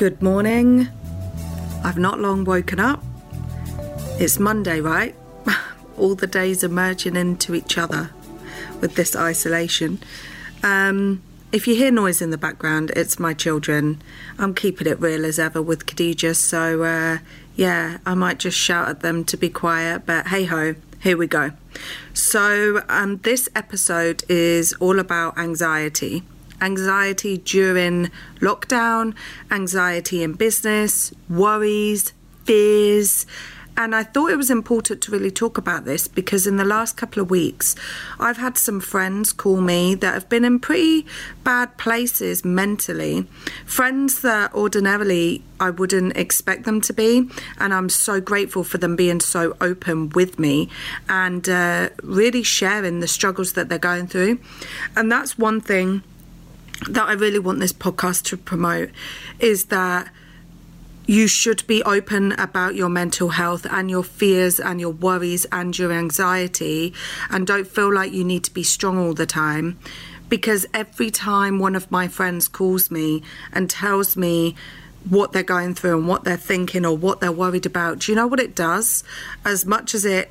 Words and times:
Good 0.00 0.22
morning. 0.22 0.88
I've 1.84 1.98
not 1.98 2.20
long 2.20 2.46
woken 2.46 2.80
up. 2.80 3.04
It's 4.18 4.38
Monday, 4.38 4.80
right? 4.80 5.14
All 5.98 6.14
the 6.14 6.26
days 6.26 6.64
are 6.64 6.70
merging 6.70 7.16
into 7.16 7.54
each 7.54 7.76
other 7.76 8.08
with 8.80 8.94
this 8.94 9.14
isolation. 9.14 10.00
Um, 10.62 11.22
if 11.52 11.68
you 11.68 11.74
hear 11.74 11.90
noise 11.90 12.22
in 12.22 12.30
the 12.30 12.38
background, 12.38 12.92
it's 12.96 13.18
my 13.18 13.34
children. 13.34 14.00
I'm 14.38 14.54
keeping 14.54 14.86
it 14.86 14.98
real 14.98 15.26
as 15.26 15.38
ever 15.38 15.60
with 15.60 15.84
Khadija, 15.84 16.34
so 16.34 16.82
uh, 16.82 17.18
yeah, 17.54 17.98
I 18.06 18.14
might 18.14 18.38
just 18.38 18.56
shout 18.56 18.88
at 18.88 19.00
them 19.00 19.22
to 19.24 19.36
be 19.36 19.50
quiet, 19.50 20.06
but 20.06 20.28
hey 20.28 20.46
ho, 20.46 20.76
here 21.02 21.18
we 21.18 21.26
go. 21.26 21.50
So, 22.14 22.82
um, 22.88 23.18
this 23.18 23.50
episode 23.54 24.24
is 24.30 24.72
all 24.80 24.98
about 24.98 25.36
anxiety 25.36 26.22
anxiety 26.60 27.38
during 27.38 28.10
lockdown, 28.40 29.14
anxiety 29.50 30.22
in 30.22 30.34
business, 30.34 31.12
worries, 31.28 32.12
fears. 32.44 33.26
And 33.76 33.94
I 33.94 34.02
thought 34.02 34.30
it 34.30 34.36
was 34.36 34.50
important 34.50 35.00
to 35.02 35.10
really 35.10 35.30
talk 35.30 35.56
about 35.56 35.84
this 35.84 36.06
because 36.06 36.46
in 36.46 36.58
the 36.58 36.64
last 36.64 36.98
couple 36.98 37.22
of 37.22 37.30
weeks, 37.30 37.74
I've 38.18 38.36
had 38.36 38.58
some 38.58 38.78
friends 38.80 39.32
call 39.32 39.60
me 39.60 39.94
that 39.94 40.12
have 40.12 40.28
been 40.28 40.44
in 40.44 40.58
pretty 40.58 41.06
bad 41.44 41.78
places 41.78 42.44
mentally. 42.44 43.26
Friends 43.64 44.20
that 44.20 44.52
ordinarily 44.52 45.42
I 45.58 45.70
wouldn't 45.70 46.16
expect 46.16 46.64
them 46.64 46.82
to 46.82 46.92
be. 46.92 47.30
And 47.58 47.72
I'm 47.72 47.88
so 47.88 48.20
grateful 48.20 48.64
for 48.64 48.76
them 48.76 48.96
being 48.96 49.20
so 49.20 49.56
open 49.62 50.10
with 50.10 50.38
me 50.38 50.68
and 51.08 51.48
uh, 51.48 51.88
really 52.02 52.42
sharing 52.42 53.00
the 53.00 53.08
struggles 53.08 53.54
that 53.54 53.70
they're 53.70 53.78
going 53.78 54.08
through. 54.08 54.40
And 54.94 55.10
that's 55.10 55.38
one 55.38 55.60
thing 55.60 56.02
that 56.88 57.08
I 57.08 57.12
really 57.12 57.38
want 57.38 57.60
this 57.60 57.72
podcast 57.72 58.24
to 58.24 58.36
promote 58.36 58.90
is 59.38 59.66
that 59.66 60.10
you 61.06 61.26
should 61.26 61.66
be 61.66 61.82
open 61.82 62.32
about 62.32 62.74
your 62.74 62.88
mental 62.88 63.30
health 63.30 63.66
and 63.68 63.90
your 63.90 64.04
fears 64.04 64.60
and 64.60 64.80
your 64.80 64.90
worries 64.90 65.44
and 65.50 65.76
your 65.76 65.92
anxiety 65.92 66.94
and 67.30 67.46
don't 67.46 67.66
feel 67.66 67.92
like 67.92 68.12
you 68.12 68.22
need 68.22 68.44
to 68.44 68.54
be 68.54 68.62
strong 68.62 68.96
all 68.96 69.12
the 69.12 69.26
time. 69.26 69.78
Because 70.28 70.66
every 70.72 71.10
time 71.10 71.58
one 71.58 71.74
of 71.74 71.90
my 71.90 72.06
friends 72.06 72.46
calls 72.46 72.90
me 72.90 73.22
and 73.52 73.68
tells 73.68 74.16
me 74.16 74.54
what 75.08 75.32
they're 75.32 75.42
going 75.42 75.74
through 75.74 75.98
and 75.98 76.06
what 76.06 76.24
they're 76.24 76.36
thinking 76.36 76.86
or 76.86 76.96
what 76.96 77.20
they're 77.20 77.32
worried 77.32 77.64
about 77.64 78.00
do 78.00 78.12
you 78.12 78.16
know 78.16 78.26
what 78.26 78.38
it 78.38 78.54
does? 78.54 79.02
As 79.44 79.66
much 79.66 79.94
as 79.94 80.04
it 80.04 80.30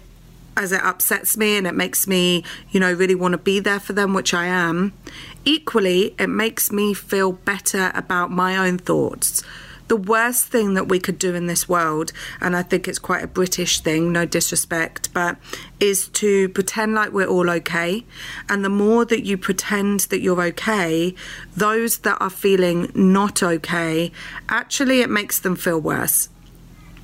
as 0.60 0.74
it 0.74 0.84
upsets 0.84 1.38
me 1.38 1.58
and 1.58 1.66
it 1.66 1.74
makes 1.74 2.06
me, 2.06 2.44
you 2.70 2.82
know, 2.82 2.92
really 2.92 3.16
want 3.16 3.32
to 3.32 3.38
be 3.38 3.62
there 3.62 3.80
for 3.80 3.94
them, 3.94 4.14
which 4.14 4.34
I 4.34 4.46
am, 4.46 4.94
equally, 5.46 6.14
it 6.20 6.28
makes 6.28 6.70
me 6.70 6.94
feel 6.94 7.32
better 7.32 7.92
about 7.96 8.30
my 8.30 8.58
own 8.58 8.78
thoughts. 8.78 9.42
The 9.88 9.96
worst 9.96 10.48
thing 10.48 10.76
that 10.76 10.90
we 10.90 11.00
could 11.00 11.18
do 11.18 11.34
in 11.34 11.48
this 11.48 11.68
world, 11.68 12.12
and 12.42 12.56
I 12.58 12.62
think 12.62 12.88
it's 12.88 13.00
quite 13.00 13.24
a 13.24 13.28
British 13.28 13.80
thing, 13.80 14.12
no 14.12 14.26
disrespect, 14.26 15.12
but 15.14 15.38
is 15.80 16.10
to 16.10 16.50
pretend 16.50 16.94
like 16.94 17.12
we're 17.12 17.26
all 17.26 17.50
okay. 17.50 18.06
And 18.50 18.64
the 18.64 18.70
more 18.70 19.06
that 19.06 19.26
you 19.26 19.38
pretend 19.38 20.02
that 20.12 20.20
you're 20.20 20.42
okay, 20.44 21.16
those 21.56 22.00
that 22.00 22.18
are 22.20 22.30
feeling 22.30 22.92
not 22.94 23.42
okay, 23.42 24.12
actually, 24.50 25.00
it 25.00 25.10
makes 25.10 25.40
them 25.40 25.56
feel 25.56 25.80
worse. 25.80 26.30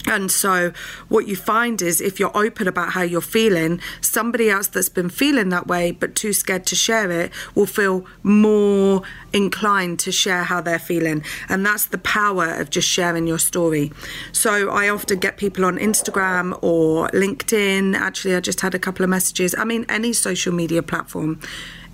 And 0.08 0.32
so, 0.32 0.72
what 1.08 1.28
you 1.28 1.36
find 1.36 1.82
is 1.82 2.00
if 2.00 2.20
you're 2.20 2.36
open 2.38 2.68
about 2.68 2.92
how 2.92 3.02
you're 3.02 3.22
feeling, 3.22 3.80
somebody 4.02 4.50
else 4.50 4.68
that's 4.68 4.90
been 4.90 5.10
feeling 5.10 5.50
that 5.50 5.68
way 5.68 5.92
but 5.92 6.16
too 6.16 6.34
scared 6.34 6.66
to 6.68 6.76
share 6.76 7.12
it 7.12 7.32
will 7.56 7.66
feel 7.66 8.06
more 8.22 9.02
inclined 9.34 10.00
to 10.00 10.12
share 10.12 10.44
how 10.44 10.62
they're 10.62 10.80
feeling. 10.80 11.24
And 11.50 11.66
that's 11.66 11.86
the 11.86 11.98
power 11.98 12.54
of 12.54 12.70
just 12.70 12.88
sharing 12.88 13.28
your 13.28 13.40
story. 13.40 13.92
So, 14.32 14.70
I 14.70 14.90
often 14.90 15.20
get 15.20 15.38
people 15.38 15.66
on 15.66 15.78
Instagram 15.78 16.58
or 16.62 17.08
LinkedIn. 17.10 17.96
Actually, 17.96 18.36
I 18.36 18.40
just 18.40 18.62
had 18.62 18.76
a 18.76 18.80
couple 18.80 19.04
of 19.04 19.10
messages. 19.10 19.56
I 19.58 19.64
mean, 19.64 19.86
any 19.90 20.14
social 20.14 20.54
media 20.54 20.84
platform 20.84 21.40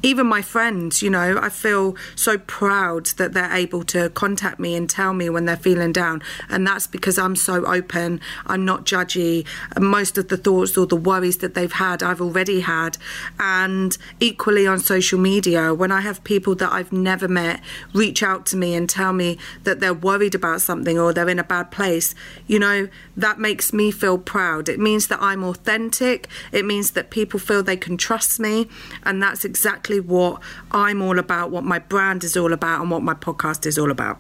even 0.04 0.28
my 0.28 0.42
friends, 0.42 1.02
you 1.02 1.10
know, 1.10 1.40
I 1.42 1.50
feel 1.50 1.96
so 2.16 2.38
proud 2.38 3.08
that 3.18 3.34
they're 3.34 3.54
able 3.54 3.84
to 3.86 4.10
contact 4.10 4.60
me 4.60 4.76
and 4.76 4.90
tell 4.90 5.14
me 5.14 5.30
when 5.30 5.46
they're 5.46 5.58
feeling 5.58 5.92
down. 5.92 6.22
And 6.50 6.66
that's 6.66 6.88
because 6.88 7.18
I'm 7.18 7.36
so 7.36 7.66
open, 7.66 8.20
I'm 8.46 8.66
not 8.66 8.86
judgy. 8.86 9.46
Most 9.80 10.18
of 10.18 10.30
the 10.30 10.38
thoughts 10.38 10.78
or 10.78 10.86
the 10.86 10.96
worries 10.96 11.38
that 11.38 11.54
they've 11.54 11.72
had, 11.72 12.02
I've 12.02 12.22
already 12.22 12.62
had. 12.62 12.98
And 13.40 13.98
equally 14.20 14.66
on 14.68 14.80
social 14.80 15.20
media, 15.20 15.74
when 15.74 15.92
I 15.92 16.02
have 16.02 16.24
people 16.24 16.56
that 16.56 16.72
I've 16.72 16.92
never 16.92 17.28
met 17.28 17.62
reach 17.94 18.24
out 18.24 18.46
to 18.48 18.58
me 18.58 18.74
and 18.76 18.90
tell 18.90 19.14
me 19.14 19.38
that 19.64 19.80
they're 19.80 19.94
worried 19.94 20.36
about 20.36 20.62
something 20.62 20.98
or 20.98 21.14
they're 21.14 21.30
in 21.30 21.40
a 21.40 21.44
bad 21.44 21.72
place, 21.72 22.16
you 22.48 22.60
know, 22.60 22.88
that 23.16 23.40
makes 23.40 23.74
me 23.74 23.92
feel 23.92 24.18
proud. 24.18 24.70
It 24.70 24.80
means 24.80 25.08
that 25.08 25.22
I'm 25.22 25.44
authentic, 25.44 26.28
it 26.52 26.66
means 26.66 26.92
that 26.92 27.10
people 27.10 27.40
feel 27.40 27.64
they 27.64 27.78
can 27.78 27.98
trust 27.98 28.40
me. 28.40 28.68
And 29.04 29.22
that's 29.22 29.46
exactly 29.46 29.91
exactly 29.92 30.00
what 30.00 30.42
I'm 30.72 31.02
all 31.02 31.20
about, 31.20 31.52
what 31.52 31.64
my 31.64 31.80
brand 31.80 32.24
is 32.24 32.38
all 32.38 32.54
about, 32.54 32.82
and 32.82 32.92
what 32.92 33.04
my 33.04 33.14
podcast 33.14 33.66
is 33.66 33.78
all 33.78 33.92
about. 33.92 34.20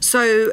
So, 0.00 0.52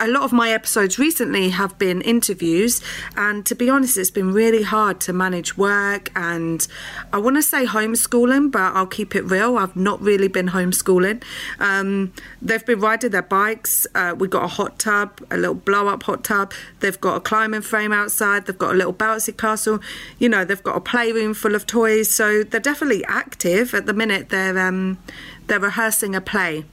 a 0.00 0.08
lot 0.08 0.22
of 0.22 0.32
my 0.32 0.50
episodes 0.50 0.98
recently 0.98 1.50
have 1.50 1.78
been 1.78 2.00
interviews, 2.02 2.80
and 3.16 3.44
to 3.46 3.54
be 3.54 3.68
honest, 3.68 3.96
it's 3.96 4.10
been 4.10 4.32
really 4.32 4.62
hard 4.62 5.00
to 5.00 5.12
manage 5.12 5.56
work 5.56 6.10
and 6.14 6.66
I 7.12 7.18
want 7.18 7.36
to 7.36 7.42
say 7.42 7.64
homeschooling, 7.64 8.50
but 8.50 8.74
I'll 8.74 8.86
keep 8.86 9.14
it 9.14 9.22
real. 9.22 9.56
I've 9.56 9.76
not 9.76 10.00
really 10.00 10.28
been 10.28 10.48
homeschooling. 10.48 11.22
Um, 11.58 12.12
they've 12.42 12.64
been 12.64 12.80
riding 12.80 13.10
their 13.10 13.22
bikes. 13.22 13.86
Uh, 13.94 14.14
we've 14.18 14.30
got 14.30 14.44
a 14.44 14.48
hot 14.48 14.78
tub, 14.78 15.20
a 15.30 15.36
little 15.36 15.54
blow 15.54 15.88
up 15.88 16.02
hot 16.04 16.24
tub. 16.24 16.52
They've 16.80 17.00
got 17.00 17.16
a 17.16 17.20
climbing 17.20 17.62
frame 17.62 17.92
outside. 17.92 18.46
They've 18.46 18.58
got 18.58 18.72
a 18.74 18.76
little 18.76 18.94
bouncy 18.94 19.36
castle. 19.36 19.80
You 20.18 20.28
know, 20.28 20.44
they've 20.44 20.62
got 20.62 20.76
a 20.76 20.80
playroom 20.80 21.34
full 21.34 21.54
of 21.54 21.66
toys. 21.66 22.10
So 22.10 22.42
they're 22.42 22.60
definitely 22.60 23.04
active 23.06 23.74
at 23.74 23.86
the 23.86 23.94
minute. 23.94 24.28
They're 24.28 24.58
um, 24.58 24.98
they're 25.46 25.60
rehearsing 25.60 26.14
a 26.14 26.20
play. 26.20 26.64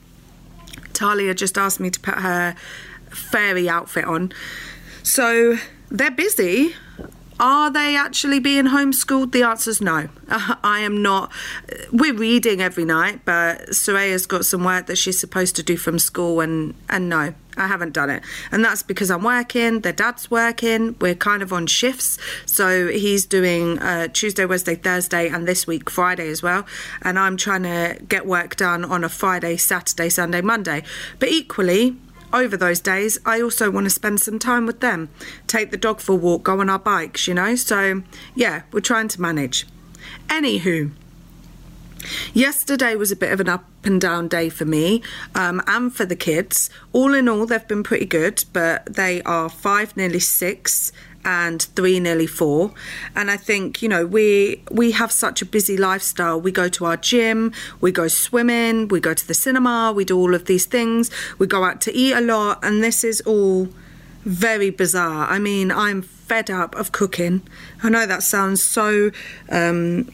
Talia 0.93 1.33
just 1.33 1.57
asked 1.57 1.79
me 1.79 1.89
to 1.89 1.99
put 1.99 2.15
her 2.15 2.55
fairy 3.15 3.67
outfit 3.69 4.05
on. 4.05 4.31
So 5.03 5.57
they're 5.89 6.11
busy. 6.11 6.75
Are 7.37 7.69
they 7.69 7.97
actually 7.97 8.39
being 8.39 8.65
homeschooled? 8.65 9.33
The 9.33 9.43
answer 9.43 9.69
is 9.69 9.81
no. 9.81 10.07
I 10.29 10.79
am 10.79 11.01
not. 11.01 11.33
We're 11.91 12.13
reading 12.13 12.61
every 12.61 12.85
night, 12.85 13.21
but 13.25 13.69
Soraya's 13.69 14.25
got 14.25 14.45
some 14.45 14.63
work 14.63 14.85
that 14.85 14.95
she's 14.95 15.19
supposed 15.19 15.57
to 15.57 15.63
do 15.63 15.75
from 15.75 15.99
school, 15.99 16.39
and, 16.39 16.75
and 16.87 17.09
no, 17.09 17.33
I 17.57 17.67
haven't 17.67 17.91
done 17.91 18.09
it. 18.09 18.23
And 18.53 18.63
that's 18.63 18.83
because 18.83 19.11
I'm 19.11 19.23
working, 19.23 19.81
their 19.81 19.91
dad's 19.91 20.31
working, 20.31 20.95
we're 21.01 21.13
kind 21.13 21.41
of 21.41 21.51
on 21.51 21.67
shifts. 21.67 22.17
So 22.45 22.87
he's 22.87 23.25
doing 23.25 23.79
uh, 23.79 24.07
Tuesday, 24.07 24.45
Wednesday, 24.45 24.75
Thursday, 24.75 25.27
and 25.27 25.45
this 25.45 25.67
week 25.67 25.89
Friday 25.89 26.29
as 26.29 26.41
well. 26.41 26.65
And 27.01 27.19
I'm 27.19 27.35
trying 27.35 27.63
to 27.63 27.97
get 28.07 28.25
work 28.25 28.55
done 28.55 28.85
on 28.85 29.03
a 29.03 29.09
Friday, 29.09 29.57
Saturday, 29.57 30.07
Sunday, 30.07 30.39
Monday. 30.39 30.83
But 31.19 31.29
equally, 31.29 31.97
over 32.35 32.57
those 32.57 32.79
days, 32.79 33.17
I 33.25 33.41
also 33.41 33.71
want 33.71 33.85
to 33.85 33.89
spend 33.89 34.21
some 34.21 34.39
time 34.39 34.65
with 34.65 34.81
them, 34.81 35.09
take 35.47 35.71
the 35.71 35.77
dog 35.77 35.99
for 35.99 36.13
a 36.13 36.15
walk, 36.15 36.43
go 36.43 36.59
on 36.59 36.69
our 36.69 36.79
bikes, 36.79 37.27
you 37.27 37.33
know. 37.33 37.55
So, 37.55 38.03
yeah, 38.35 38.63
we're 38.71 38.81
trying 38.81 39.07
to 39.09 39.21
manage. 39.21 39.65
Anywho, 40.27 40.91
Yesterday 42.33 42.95
was 42.95 43.11
a 43.11 43.15
bit 43.15 43.31
of 43.31 43.39
an 43.39 43.49
up 43.49 43.65
and 43.83 43.99
down 43.99 44.27
day 44.27 44.49
for 44.49 44.65
me 44.65 45.01
um, 45.33 45.61
and 45.67 45.93
for 45.93 46.05
the 46.05 46.15
kids. 46.15 46.69
All 46.93 47.13
in 47.13 47.27
all, 47.27 47.45
they've 47.45 47.67
been 47.67 47.83
pretty 47.83 48.05
good, 48.05 48.43
but 48.53 48.85
they 48.85 49.21
are 49.23 49.49
five, 49.49 49.95
nearly 49.97 50.19
six, 50.19 50.91
and 51.25 51.63
three 51.75 51.99
nearly 51.99 52.27
four. 52.27 52.71
And 53.15 53.29
i 53.31 53.37
think 53.37 53.81
you 53.81 53.89
know 53.89 54.05
we 54.05 54.61
we 54.71 54.91
have 54.91 55.11
such 55.11 55.41
a 55.41 55.45
busy 55.45 55.75
lifestyle. 55.75 56.39
We 56.39 56.51
go 56.51 56.69
to 56.69 56.85
our 56.85 56.97
gym 56.97 57.51
we 57.81 57.91
go 57.91 58.07
swimming 58.07 58.87
we 58.87 58.99
go 58.99 59.13
to 59.13 59.27
the 59.27 59.33
cinema 59.33 59.91
we 59.93 60.05
do 60.05 60.17
all 60.17 60.33
of 60.33 60.45
these 60.45 60.65
things. 60.65 61.09
We 61.39 61.47
go 61.47 61.63
out 61.63 61.81
to 61.81 61.93
eat 61.93 62.13
a 62.13 62.21
lot 62.21 62.59
and 62.63 62.83
this 62.83 63.03
is 63.03 63.21
all 63.21 63.67
very 64.23 64.69
bizarre. 64.69 65.27
I 65.27 65.39
mean 65.39 65.71
i'm 65.71 66.01
fed 66.01 66.49
up 66.49 66.75
of 66.75 66.91
cooking. 66.91 67.41
I 67.83 67.89
know 67.89 68.05
that 68.05 68.23
sounds 68.23 68.63
so 68.63 69.11
um 69.49 70.11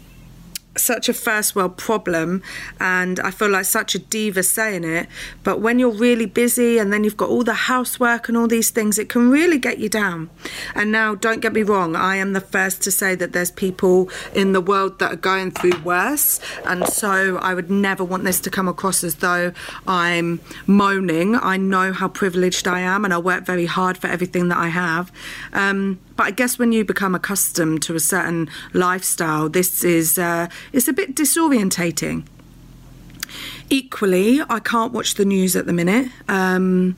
such 0.78 1.10
a 1.10 1.14
first 1.14 1.56
world 1.56 1.78
problem 1.78 2.42
and 2.80 3.20
I 3.20 3.32
feel 3.32 3.50
like 3.50 3.66
such 3.66 3.94
a 3.94 4.00
diva 4.00 4.42
saying 4.42 4.84
it 4.84 5.08
but 5.44 5.60
when 5.60 5.80
you're 5.80 5.92
really 5.92 6.26
busy 6.26 6.78
and 6.78 6.94
then 6.94 7.04
you've 7.04 7.18
got 7.18 7.30
all 7.30 7.44
the 7.44 7.54
housework 7.54 8.30
and 8.30 8.38
all 8.38 8.48
these 8.48 8.70
things 8.70 8.98
it 8.98 9.10
can 9.10 9.30
really 9.30 9.58
get 9.58 9.80
you 9.80 9.90
down. 9.90 10.30
And 10.74 10.92
now 10.92 11.16
don't 11.16 11.42
get 11.42 11.54
me 11.54 11.64
wrong 11.64 11.96
I 11.96 12.16
am 12.16 12.34
the 12.34 12.42
first 12.42 12.82
to 12.84 12.92
say 12.92 13.16
that 13.16 13.34
there's 13.34 13.52
people 13.52 14.10
in 14.34 14.54
the 14.54 14.62
world 14.62 15.00
that 15.00 15.14
are 15.14 15.18
going 15.18 15.52
through 15.52 15.80
worse 15.82 16.40
and 16.66 16.88
so 16.88 17.38
I 17.38 17.54
would 17.54 17.70
never 17.70 18.04
want 18.04 18.24
this 18.24 18.40
to 18.42 18.50
come 18.50 18.68
across 18.68 19.04
as 19.04 19.16
though 19.16 19.52
I'm 19.88 20.40
moaning. 20.68 21.36
I 21.36 21.58
know 21.58 21.92
how 21.92 22.08
privileged 22.08 22.68
I 22.68 22.80
am 22.80 23.04
and 23.04 23.14
I 23.14 23.18
work 23.18 23.46
very 23.46 23.66
hard 23.66 23.98
for 23.98 24.08
everything 24.08 24.48
that 24.50 24.58
I 24.58 24.70
have. 24.70 25.12
Um, 25.52 26.00
but 26.22 26.28
I 26.28 26.32
guess 26.32 26.60
when 26.60 26.72
you 26.72 26.86
become 26.86 27.16
accustomed 27.16 27.82
to 27.82 27.96
a 27.96 28.00
certain 28.00 28.48
lifestyle, 28.74 29.50
this 29.50 29.84
is 29.84 30.20
uh, 30.20 30.50
it's 30.72 30.88
a 30.88 30.94
bit 30.94 31.16
disorientating. 31.16 32.28
Equally, 33.72 34.40
I 34.48 34.60
can't 34.60 34.94
watch 34.94 35.16
the 35.16 35.26
news 35.26 35.56
at 35.56 35.66
the 35.66 35.74
minute. 35.74 36.12
Um, 36.28 36.96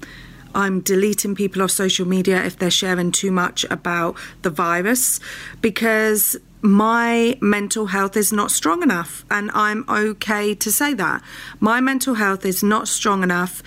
I'm 0.54 0.82
deleting 0.82 1.36
people 1.36 1.62
off 1.62 1.72
social 1.72 2.06
media 2.06 2.44
if 2.44 2.60
they're 2.60 2.70
sharing 2.70 3.14
too 3.14 3.32
much 3.32 3.64
about 3.72 4.18
the 4.42 4.50
virus 4.50 5.22
because 5.62 6.36
my 6.62 7.38
mental 7.40 7.86
health 7.86 8.18
is 8.18 8.34
not 8.34 8.52
strong 8.52 8.84
enough, 8.84 9.24
and 9.32 9.52
I'm 9.54 9.86
okay 9.88 10.54
to 10.54 10.70
say 10.70 10.94
that. 10.96 11.24
My 11.62 11.80
mental 11.80 12.16
health 12.16 12.46
is 12.46 12.62
not 12.62 12.90
strong 12.90 13.24
enough 13.24 13.64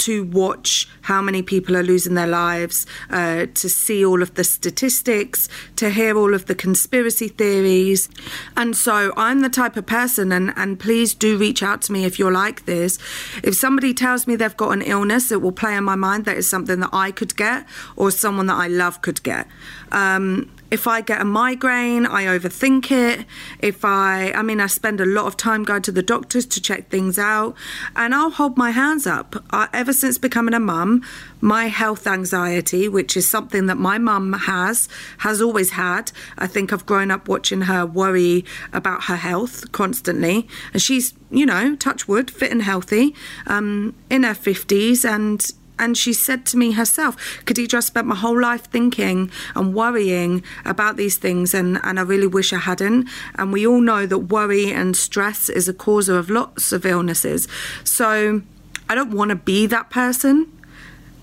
to 0.00 0.24
watch 0.24 0.88
how 1.02 1.20
many 1.22 1.42
people 1.42 1.76
are 1.76 1.82
losing 1.82 2.14
their 2.14 2.26
lives, 2.26 2.86
uh, 3.10 3.46
to 3.54 3.68
see 3.68 4.04
all 4.04 4.22
of 4.22 4.34
the 4.34 4.44
statistics, 4.44 5.48
to 5.76 5.90
hear 5.90 6.16
all 6.16 6.34
of 6.34 6.46
the 6.46 6.54
conspiracy 6.54 7.28
theories. 7.28 8.08
And 8.56 8.76
so 8.76 9.12
I'm 9.16 9.40
the 9.40 9.48
type 9.48 9.76
of 9.76 9.86
person, 9.86 10.32
and, 10.32 10.52
and 10.56 10.78
please 10.78 11.14
do 11.14 11.36
reach 11.36 11.62
out 11.62 11.82
to 11.82 11.92
me 11.92 12.04
if 12.04 12.18
you're 12.18 12.32
like 12.32 12.64
this. 12.64 12.98
If 13.42 13.54
somebody 13.54 13.94
tells 13.94 14.26
me 14.26 14.36
they've 14.36 14.56
got 14.56 14.70
an 14.70 14.82
illness, 14.82 15.30
it 15.30 15.42
will 15.42 15.52
play 15.52 15.76
in 15.76 15.84
my 15.84 15.96
mind 15.96 16.24
that 16.24 16.36
is 16.36 16.48
something 16.48 16.80
that 16.80 16.90
I 16.92 17.10
could 17.10 17.36
get 17.36 17.66
or 17.96 18.10
someone 18.10 18.46
that 18.46 18.56
I 18.56 18.68
love 18.68 19.02
could 19.02 19.22
get. 19.22 19.46
Um, 19.92 20.50
if 20.70 20.86
I 20.86 21.00
get 21.00 21.20
a 21.20 21.24
migraine, 21.24 22.06
I 22.06 22.24
overthink 22.24 22.90
it. 22.90 23.26
If 23.58 23.84
I, 23.84 24.32
I 24.32 24.42
mean, 24.42 24.60
I 24.60 24.66
spend 24.66 25.00
a 25.00 25.06
lot 25.06 25.26
of 25.26 25.36
time 25.36 25.64
going 25.64 25.82
to 25.82 25.92
the 25.92 26.02
doctors 26.02 26.46
to 26.46 26.60
check 26.60 26.88
things 26.88 27.18
out, 27.18 27.56
and 27.96 28.14
I'll 28.14 28.30
hold 28.30 28.56
my 28.56 28.70
hands 28.70 29.06
up. 29.06 29.42
I, 29.50 29.68
ever 29.72 29.92
since 29.92 30.18
becoming 30.18 30.54
a 30.54 30.60
mum, 30.60 31.02
my 31.40 31.66
health 31.66 32.06
anxiety, 32.06 32.88
which 32.88 33.16
is 33.16 33.28
something 33.28 33.66
that 33.66 33.78
my 33.78 33.98
mum 33.98 34.32
has, 34.32 34.88
has 35.18 35.40
always 35.42 35.70
had. 35.70 36.12
I 36.38 36.46
think 36.46 36.72
I've 36.72 36.86
grown 36.86 37.10
up 37.10 37.28
watching 37.28 37.62
her 37.62 37.84
worry 37.84 38.44
about 38.72 39.04
her 39.04 39.16
health 39.16 39.72
constantly, 39.72 40.48
and 40.72 40.80
she's, 40.80 41.14
you 41.30 41.46
know, 41.46 41.74
touch 41.76 42.06
wood, 42.06 42.30
fit 42.30 42.52
and 42.52 42.62
healthy, 42.62 43.14
um, 43.46 43.94
in 44.08 44.22
her 44.22 44.34
50s, 44.34 45.04
and 45.04 45.50
and 45.80 45.96
she 45.96 46.12
said 46.12 46.44
to 46.46 46.58
me 46.58 46.72
herself, 46.72 47.16
Khadija, 47.46 47.74
I 47.74 47.80
spent 47.80 48.06
my 48.06 48.14
whole 48.14 48.38
life 48.38 48.66
thinking 48.66 49.30
and 49.56 49.74
worrying 49.74 50.44
about 50.66 50.96
these 50.96 51.16
things, 51.16 51.54
and, 51.54 51.80
and 51.82 51.98
I 51.98 52.02
really 52.02 52.26
wish 52.26 52.52
I 52.52 52.58
hadn't. 52.58 53.08
And 53.36 53.50
we 53.50 53.66
all 53.66 53.80
know 53.80 54.04
that 54.04 54.18
worry 54.18 54.70
and 54.70 54.94
stress 54.94 55.48
is 55.48 55.68
a 55.68 55.74
causer 55.74 56.18
of 56.18 56.28
lots 56.28 56.70
of 56.70 56.84
illnesses. 56.84 57.48
So 57.82 58.42
I 58.90 58.94
don't 58.94 59.12
want 59.12 59.30
to 59.30 59.36
be 59.36 59.66
that 59.66 59.88
person. 59.88 60.52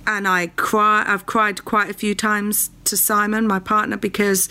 And 0.08 0.28
I 0.28 0.48
cry, 0.48 1.04
I've 1.06 1.26
cried 1.26 1.64
quite 1.64 1.90
a 1.90 1.94
few 1.94 2.16
times 2.16 2.72
to 2.86 2.98
Simon, 2.98 3.46
my 3.46 3.60
partner, 3.60 3.98
because 3.98 4.50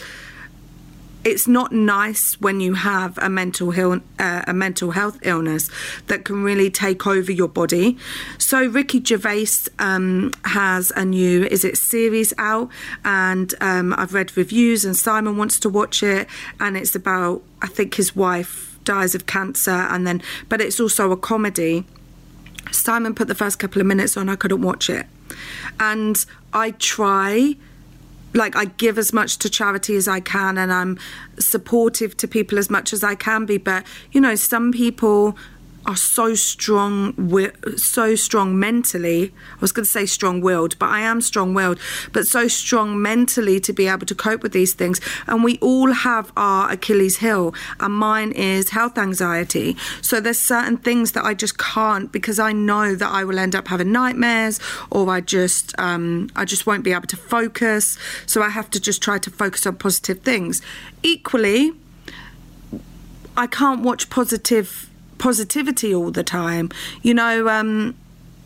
it's 1.26 1.49
not 1.49 1.73
nice 1.73 2.40
when 2.40 2.61
you 2.61 2.75
have 2.75 3.19
a 3.19 3.28
mental 3.28 3.73
health, 3.73 4.00
uh, 4.20 4.43
a 4.46 4.55
mental 4.55 4.93
health 4.93 5.19
illness 5.23 5.69
that 6.06 6.25
can 6.25 6.44
really 6.44 6.70
take 6.70 7.05
over 7.05 7.32
your 7.32 7.49
body. 7.49 7.99
So 8.38 8.64
Ricky 8.64 9.02
Gervais 9.02 9.69
um, 9.81 10.32
has 10.44 10.93
a 10.94 11.05
new 11.05 11.44
is 11.46 11.64
it 11.64 11.78
series 11.78 12.32
out, 12.38 12.70
and 13.05 13.52
um, 13.61 13.93
I've 13.99 14.14
read 14.14 14.37
reviews, 14.37 14.84
and 14.84 14.96
Simon 14.96 15.37
wants 15.37 15.58
to 15.61 15.69
watch 15.69 16.05
it, 16.05 16.28
and 16.61 16.76
it's 16.76 16.94
about 16.94 17.43
I 17.61 17.67
think 17.67 17.96
his 17.96 18.14
wife 18.14 18.78
dies 18.84 19.17
of 19.17 19.26
cancer, 19.26 19.73
and 19.73 20.06
then 20.06 20.23
but 20.49 20.61
it's 20.61 20.78
also 20.78 21.11
a 21.11 21.17
comedy. 21.17 21.84
Simon 22.70 23.17
put 23.17 23.26
the 23.26 23.34
first 23.34 23.58
couple 23.58 23.81
of 23.81 23.87
minutes 23.87 24.17
on, 24.17 24.28
I 24.28 24.37
couldn't 24.37 24.62
watch 24.62 24.88
it, 24.88 25.06
and 25.81 26.25
I 26.52 26.70
try 26.70 27.56
like 28.36 28.56
I 28.56 28.66
give 28.66 28.98
as 28.98 29.12
much 29.12 29.38
to 29.38 29.50
charity 29.50 29.96
as 29.96 30.06
I 30.06 30.20
can 30.20 30.58
and 30.58 30.72
I'm 30.72 30.98
supportive 31.38 32.16
to 32.18 32.28
people 32.28 32.58
as 32.58 32.70
much 32.70 32.92
as 32.92 33.02
I 33.02 33.14
can 33.14 33.46
be. 33.46 33.58
But 33.58 33.84
you 34.12 34.20
know 34.20 34.34
some 34.34 34.72
people 34.72 35.36
are 35.86 35.96
so 35.96 36.34
strong, 36.34 37.14
so 37.76 38.14
strong 38.14 38.58
mentally. 38.58 39.32
I 39.54 39.60
was 39.60 39.72
going 39.72 39.84
to 39.84 39.90
say 39.90 40.04
strong 40.06 40.40
willed, 40.40 40.78
but 40.78 40.88
I 40.88 41.00
am 41.00 41.20
strong 41.20 41.54
willed, 41.54 41.78
but 42.12 42.26
so 42.26 42.48
strong 42.48 43.00
mentally 43.00 43.60
to 43.60 43.72
be 43.72 43.86
able 43.86 44.06
to 44.06 44.14
cope 44.14 44.42
with 44.42 44.52
these 44.52 44.74
things. 44.74 45.00
And 45.26 45.44
we 45.44 45.58
all 45.58 45.92
have 45.92 46.32
our 46.36 46.70
Achilles 46.72 47.18
heel, 47.18 47.54
and 47.80 47.94
mine 47.94 48.32
is 48.32 48.70
health 48.70 48.98
anxiety. 48.98 49.76
So 50.02 50.20
there's 50.20 50.40
certain 50.40 50.76
things 50.76 51.12
that 51.12 51.24
I 51.24 51.34
just 51.34 51.58
can't 51.58 52.10
because 52.10 52.38
I 52.38 52.52
know 52.52 52.94
that 52.94 53.10
I 53.10 53.24
will 53.24 53.38
end 53.38 53.54
up 53.54 53.68
having 53.68 53.92
nightmares, 53.92 54.58
or 54.90 55.08
I 55.08 55.20
just, 55.20 55.78
um, 55.78 56.30
I 56.34 56.44
just 56.44 56.66
won't 56.66 56.82
be 56.84 56.92
able 56.92 57.06
to 57.06 57.16
focus. 57.16 57.98
So 58.26 58.42
I 58.42 58.48
have 58.48 58.70
to 58.70 58.80
just 58.80 59.02
try 59.02 59.18
to 59.18 59.30
focus 59.30 59.66
on 59.66 59.76
positive 59.76 60.20
things. 60.20 60.62
Equally, 61.02 61.72
I 63.36 63.46
can't 63.46 63.82
watch 63.82 64.08
positive 64.10 64.90
positivity 65.18 65.94
all 65.94 66.10
the 66.10 66.24
time. 66.24 66.70
You 67.02 67.14
know, 67.14 67.48
um, 67.48 67.94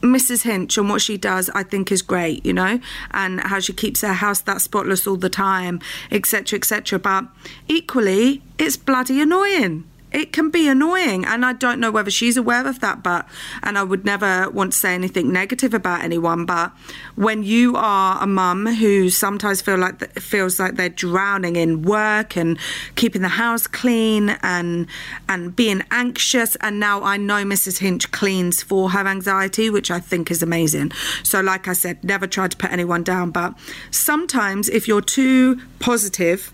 Mrs. 0.02 0.42
Hinch 0.42 0.78
and 0.78 0.88
what 0.88 1.02
she 1.02 1.16
does, 1.16 1.50
I 1.50 1.62
think, 1.62 1.92
is 1.92 2.02
great, 2.02 2.44
you 2.44 2.52
know, 2.52 2.80
and 3.10 3.40
how 3.40 3.60
she 3.60 3.72
keeps 3.72 4.00
her 4.00 4.14
house 4.14 4.40
that 4.42 4.60
spotless 4.60 5.06
all 5.06 5.16
the 5.16 5.28
time, 5.30 5.80
etc., 6.10 6.58
etc. 6.58 6.98
But 6.98 7.26
equally, 7.68 8.42
it's 8.58 8.76
bloody 8.76 9.20
annoying 9.20 9.84
it 10.12 10.32
can 10.32 10.50
be 10.50 10.68
annoying 10.68 11.24
and 11.24 11.44
i 11.44 11.52
don't 11.52 11.78
know 11.80 11.90
whether 11.90 12.10
she's 12.10 12.36
aware 12.36 12.66
of 12.66 12.80
that 12.80 13.02
but 13.02 13.26
and 13.62 13.78
i 13.78 13.82
would 13.82 14.04
never 14.04 14.48
want 14.50 14.72
to 14.72 14.78
say 14.78 14.94
anything 14.94 15.32
negative 15.32 15.74
about 15.74 16.02
anyone 16.02 16.44
but 16.44 16.72
when 17.16 17.42
you 17.42 17.76
are 17.76 18.22
a 18.22 18.26
mum 18.26 18.66
who 18.66 19.10
sometimes 19.10 19.60
feel 19.60 19.76
like 19.76 20.18
feels 20.18 20.58
like 20.58 20.76
they're 20.76 20.88
drowning 20.88 21.56
in 21.56 21.82
work 21.82 22.36
and 22.36 22.58
keeping 22.96 23.22
the 23.22 23.28
house 23.28 23.66
clean 23.66 24.30
and 24.42 24.86
and 25.28 25.54
being 25.54 25.82
anxious 25.90 26.56
and 26.56 26.80
now 26.80 27.02
i 27.02 27.16
know 27.16 27.44
mrs 27.44 27.78
hinch 27.78 28.10
cleans 28.10 28.62
for 28.62 28.90
her 28.90 29.06
anxiety 29.06 29.70
which 29.70 29.90
i 29.90 30.00
think 30.00 30.30
is 30.30 30.42
amazing. 30.42 30.90
So 31.22 31.40
like 31.40 31.68
i 31.68 31.72
said 31.72 32.02
never 32.04 32.26
try 32.26 32.48
to 32.48 32.56
put 32.56 32.72
anyone 32.72 33.02
down 33.02 33.30
but 33.30 33.54
sometimes 33.90 34.68
if 34.68 34.88
you're 34.88 35.00
too 35.00 35.60
positive 35.78 36.52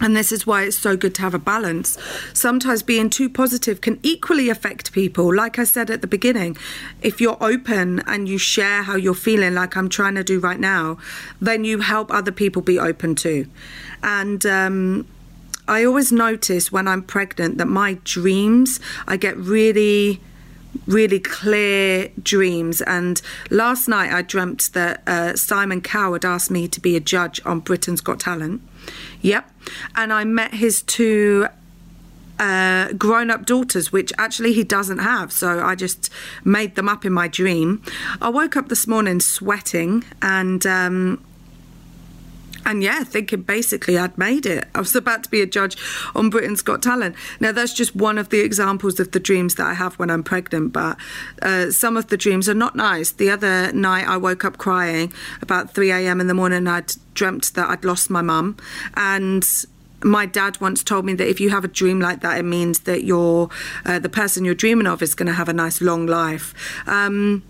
and 0.00 0.14
this 0.14 0.30
is 0.30 0.46
why 0.46 0.64
it's 0.64 0.78
so 0.78 0.96
good 0.96 1.14
to 1.14 1.22
have 1.22 1.32
a 1.32 1.38
balance. 1.38 1.96
Sometimes 2.34 2.82
being 2.82 3.08
too 3.08 3.30
positive 3.30 3.80
can 3.80 3.98
equally 4.02 4.50
affect 4.50 4.92
people. 4.92 5.34
Like 5.34 5.58
I 5.58 5.64
said 5.64 5.90
at 5.90 6.02
the 6.02 6.06
beginning, 6.06 6.56
if 7.00 7.20
you're 7.20 7.38
open 7.40 8.00
and 8.06 8.28
you 8.28 8.36
share 8.36 8.82
how 8.82 8.96
you're 8.96 9.14
feeling, 9.14 9.54
like 9.54 9.76
I'm 9.76 9.88
trying 9.88 10.14
to 10.16 10.24
do 10.24 10.38
right 10.38 10.60
now, 10.60 10.98
then 11.40 11.64
you 11.64 11.80
help 11.80 12.10
other 12.10 12.32
people 12.32 12.60
be 12.60 12.78
open 12.78 13.14
too. 13.14 13.46
And 14.02 14.44
um, 14.44 15.06
I 15.66 15.84
always 15.84 16.12
notice 16.12 16.70
when 16.70 16.86
I'm 16.86 17.02
pregnant 17.02 17.56
that 17.56 17.66
my 17.66 17.98
dreams, 18.04 18.80
I 19.06 19.16
get 19.16 19.36
really 19.38 20.20
really 20.86 21.18
clear 21.18 22.08
dreams. 22.22 22.80
And 22.82 23.20
last 23.50 23.88
night 23.88 24.12
I 24.12 24.22
dreamt 24.22 24.72
that 24.72 25.02
uh, 25.06 25.36
Simon 25.36 25.82
had 25.84 26.24
asked 26.24 26.50
me 26.50 26.68
to 26.68 26.80
be 26.80 26.96
a 26.96 27.00
judge 27.00 27.40
on 27.44 27.60
Britain's 27.60 28.00
Got 28.00 28.20
Talent. 28.20 28.62
Yep. 29.20 29.50
And 29.94 30.12
I 30.12 30.24
met 30.24 30.54
his 30.54 30.82
two 30.82 31.48
uh, 32.38 32.92
grown 32.92 33.30
up 33.30 33.46
daughters, 33.46 33.92
which 33.92 34.12
actually 34.18 34.52
he 34.52 34.64
doesn't 34.64 34.98
have. 34.98 35.32
So 35.32 35.64
I 35.64 35.74
just 35.74 36.10
made 36.44 36.74
them 36.74 36.88
up 36.88 37.04
in 37.04 37.12
my 37.12 37.28
dream. 37.28 37.82
I 38.20 38.28
woke 38.28 38.56
up 38.56 38.68
this 38.68 38.86
morning 38.86 39.20
sweating 39.20 40.04
and. 40.22 40.66
Um, 40.66 41.25
and 42.66 42.82
yeah, 42.82 43.04
thinking 43.04 43.42
basically 43.42 43.96
I'd 43.96 44.18
made 44.18 44.44
it. 44.44 44.68
I 44.74 44.80
was 44.80 44.94
about 44.94 45.22
to 45.22 45.30
be 45.30 45.40
a 45.40 45.46
judge 45.46 45.76
on 46.14 46.28
Britain's 46.28 46.62
Got 46.62 46.82
Talent. 46.82 47.14
Now, 47.38 47.52
that's 47.52 47.72
just 47.72 47.94
one 47.94 48.18
of 48.18 48.30
the 48.30 48.40
examples 48.40 48.98
of 48.98 49.12
the 49.12 49.20
dreams 49.20 49.54
that 49.54 49.66
I 49.66 49.74
have 49.74 49.94
when 49.94 50.10
I'm 50.10 50.24
pregnant, 50.24 50.72
but 50.72 50.98
uh, 51.42 51.70
some 51.70 51.96
of 51.96 52.08
the 52.08 52.16
dreams 52.16 52.48
are 52.48 52.54
not 52.54 52.74
nice. 52.74 53.12
The 53.12 53.30
other 53.30 53.72
night, 53.72 54.06
I 54.08 54.16
woke 54.16 54.44
up 54.44 54.58
crying 54.58 55.12
about 55.40 55.74
3 55.74 55.92
a.m. 55.92 56.20
in 56.20 56.26
the 56.26 56.34
morning. 56.34 56.66
I'd 56.66 56.92
dreamt 57.14 57.54
that 57.54 57.70
I'd 57.70 57.84
lost 57.84 58.10
my 58.10 58.20
mum. 58.20 58.56
And 58.94 59.46
my 60.02 60.26
dad 60.26 60.60
once 60.60 60.82
told 60.82 61.04
me 61.04 61.14
that 61.14 61.28
if 61.28 61.40
you 61.40 61.50
have 61.50 61.64
a 61.64 61.68
dream 61.68 62.00
like 62.00 62.20
that, 62.20 62.36
it 62.36 62.42
means 62.42 62.80
that 62.80 63.04
you're 63.04 63.48
uh, 63.84 64.00
the 64.00 64.08
person 64.08 64.44
you're 64.44 64.54
dreaming 64.54 64.88
of 64.88 65.02
is 65.02 65.14
going 65.14 65.28
to 65.28 65.32
have 65.32 65.48
a 65.48 65.52
nice 65.52 65.80
long 65.80 66.06
life. 66.06 66.52
Um, 66.88 67.44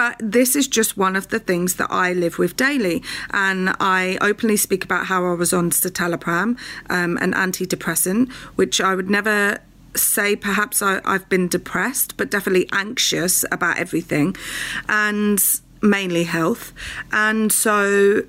but 0.00 0.16
this 0.18 0.56
is 0.56 0.66
just 0.66 0.96
one 0.96 1.14
of 1.14 1.28
the 1.28 1.38
things 1.38 1.74
that 1.74 1.88
I 1.90 2.14
live 2.14 2.38
with 2.38 2.56
daily. 2.56 3.02
And 3.34 3.76
I 3.80 4.16
openly 4.22 4.56
speak 4.56 4.82
about 4.82 5.04
how 5.04 5.26
I 5.26 5.34
was 5.34 5.52
on 5.52 5.70
citalopram, 5.70 6.56
um, 6.88 7.18
an 7.18 7.34
antidepressant, 7.34 8.32
which 8.56 8.80
I 8.80 8.94
would 8.94 9.10
never 9.10 9.58
say 9.94 10.36
perhaps 10.36 10.80
I, 10.80 11.02
I've 11.04 11.28
been 11.28 11.48
depressed, 11.48 12.16
but 12.16 12.30
definitely 12.30 12.66
anxious 12.72 13.44
about 13.52 13.76
everything. 13.76 14.36
And 14.88 15.38
mainly 15.82 16.24
health. 16.24 16.72
And 17.12 17.52
so 17.52 18.22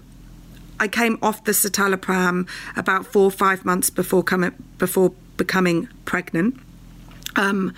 I 0.78 0.90
came 0.90 1.20
off 1.22 1.46
the 1.46 1.54
citalopram 1.54 2.50
about 2.76 3.06
four 3.06 3.24
or 3.24 3.32
five 3.32 3.64
months 3.64 3.90
before 3.90 4.24
coming 4.24 4.52
before 4.78 5.14
becoming 5.38 5.88
pregnant. 6.04 6.60
Um, 7.38 7.74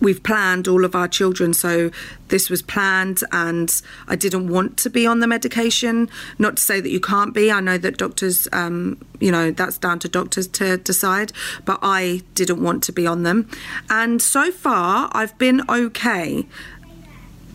we've 0.00 0.22
planned 0.22 0.68
all 0.68 0.84
of 0.84 0.94
our 0.94 1.08
children, 1.08 1.54
so 1.54 1.90
this 2.28 2.48
was 2.48 2.62
planned, 2.62 3.22
and 3.32 3.82
I 4.08 4.16
didn't 4.16 4.48
want 4.48 4.76
to 4.78 4.90
be 4.90 5.06
on 5.06 5.20
the 5.20 5.26
medication. 5.26 6.08
Not 6.38 6.56
to 6.56 6.62
say 6.62 6.80
that 6.80 6.90
you 6.90 7.00
can't 7.00 7.34
be. 7.34 7.50
I 7.50 7.60
know 7.60 7.78
that 7.78 7.96
doctors, 7.98 8.48
um, 8.52 8.98
you 9.20 9.30
know, 9.30 9.50
that's 9.50 9.78
down 9.78 9.98
to 10.00 10.08
doctors 10.08 10.46
to 10.48 10.78
decide, 10.78 11.32
but 11.64 11.78
I 11.82 12.22
didn't 12.34 12.62
want 12.62 12.82
to 12.84 12.92
be 12.92 13.06
on 13.06 13.22
them. 13.22 13.48
And 13.88 14.20
so 14.22 14.50
far, 14.50 15.10
I've 15.12 15.36
been 15.38 15.62
okay 15.68 16.46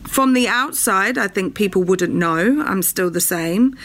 from 0.07 0.33
the 0.33 0.47
outside, 0.47 1.17
I 1.17 1.27
think 1.27 1.55
people 1.55 1.83
wouldn't 1.83 2.13
know. 2.13 2.63
I'm 2.65 2.81
still 2.83 3.09
the 3.09 3.21
same. 3.21 3.75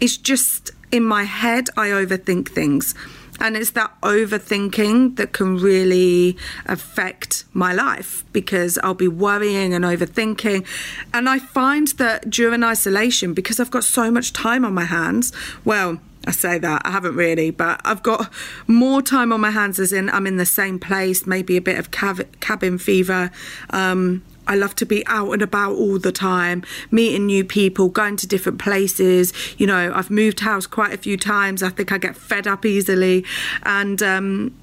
It's 0.00 0.16
just 0.16 0.72
in 0.90 1.04
my 1.04 1.24
head, 1.24 1.70
I 1.76 1.88
overthink 1.88 2.48
things. 2.48 2.94
And 3.40 3.56
it's 3.56 3.72
that 3.72 3.92
overthinking 4.00 5.16
that 5.16 5.32
can 5.32 5.56
really 5.58 6.36
affect 6.66 7.44
my 7.52 7.72
life 7.72 8.24
because 8.32 8.78
I'll 8.82 8.94
be 8.94 9.08
worrying 9.08 9.74
and 9.74 9.84
overthinking. 9.84 10.64
And 11.12 11.28
I 11.28 11.38
find 11.38 11.88
that 11.88 12.30
during 12.30 12.62
isolation, 12.62 13.34
because 13.34 13.58
I've 13.58 13.70
got 13.70 13.84
so 13.84 14.10
much 14.10 14.32
time 14.32 14.64
on 14.64 14.72
my 14.72 14.84
hands, 14.84 15.32
well, 15.64 16.00
I 16.26 16.30
say 16.30 16.58
that 16.58 16.82
I 16.84 16.90
haven't 16.90 17.16
really, 17.16 17.50
but 17.50 17.80
I've 17.84 18.02
got 18.02 18.32
more 18.66 19.02
time 19.02 19.32
on 19.32 19.40
my 19.40 19.50
hands 19.50 19.78
as 19.78 19.92
in 19.92 20.08
I'm 20.10 20.26
in 20.26 20.36
the 20.36 20.46
same 20.46 20.78
place, 20.78 21.26
maybe 21.26 21.56
a 21.56 21.60
bit 21.60 21.78
of 21.78 21.90
cabin 21.90 22.78
fever. 22.78 23.30
Um, 23.70 24.22
I 24.46 24.56
love 24.56 24.74
to 24.76 24.86
be 24.86 25.06
out 25.06 25.32
and 25.32 25.42
about 25.42 25.72
all 25.72 25.98
the 25.98 26.12
time, 26.12 26.64
meeting 26.90 27.26
new 27.26 27.44
people, 27.44 27.88
going 27.88 28.16
to 28.16 28.26
different 28.26 28.58
places. 28.58 29.32
You 29.58 29.66
know, 29.66 29.92
I've 29.94 30.10
moved 30.10 30.40
house 30.40 30.66
quite 30.66 30.92
a 30.92 30.98
few 30.98 31.16
times. 31.16 31.62
I 31.62 31.70
think 31.70 31.92
I 31.92 31.98
get 31.98 32.16
fed 32.16 32.46
up 32.46 32.64
easily. 32.64 33.24
And 33.62 34.02
um, 34.02 34.54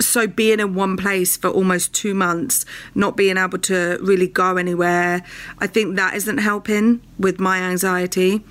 so 0.00 0.26
being 0.26 0.60
in 0.60 0.74
one 0.74 0.96
place 0.96 1.36
for 1.36 1.48
almost 1.48 1.92
two 1.94 2.14
months, 2.14 2.64
not 2.94 3.16
being 3.16 3.36
able 3.36 3.58
to 3.58 3.98
really 4.02 4.26
go 4.26 4.56
anywhere, 4.56 5.22
I 5.58 5.66
think 5.66 5.96
that 5.96 6.14
isn't 6.14 6.38
helping 6.38 7.00
with 7.18 7.40
my 7.40 7.58
anxiety. 7.58 8.42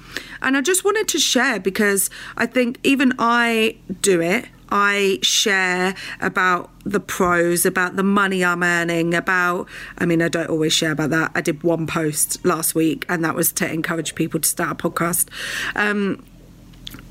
And 0.41 0.57
I 0.57 0.61
just 0.61 0.83
wanted 0.83 1.07
to 1.09 1.19
share 1.19 1.59
because 1.59 2.09
I 2.37 2.45
think 2.45 2.79
even 2.83 3.13
I 3.19 3.77
do 4.01 4.21
it. 4.21 4.45
I 4.75 5.19
share 5.21 5.93
about 6.19 6.71
the 6.83 6.99
pros, 6.99 7.63
about 7.63 7.95
the 7.95 8.01
money 8.03 8.43
I'm 8.43 8.63
earning, 8.63 9.13
about, 9.13 9.69
I 9.99 10.07
mean, 10.07 10.19
I 10.19 10.29
don't 10.29 10.49
always 10.49 10.73
share 10.73 10.91
about 10.91 11.11
that. 11.11 11.31
I 11.35 11.41
did 11.41 11.61
one 11.61 11.85
post 11.85 12.43
last 12.43 12.73
week 12.73 13.05
and 13.07 13.23
that 13.23 13.35
was 13.35 13.51
to 13.53 13.71
encourage 13.71 14.15
people 14.15 14.39
to 14.39 14.49
start 14.49 14.71
a 14.71 14.89
podcast. 14.89 15.29
Um, 15.75 16.25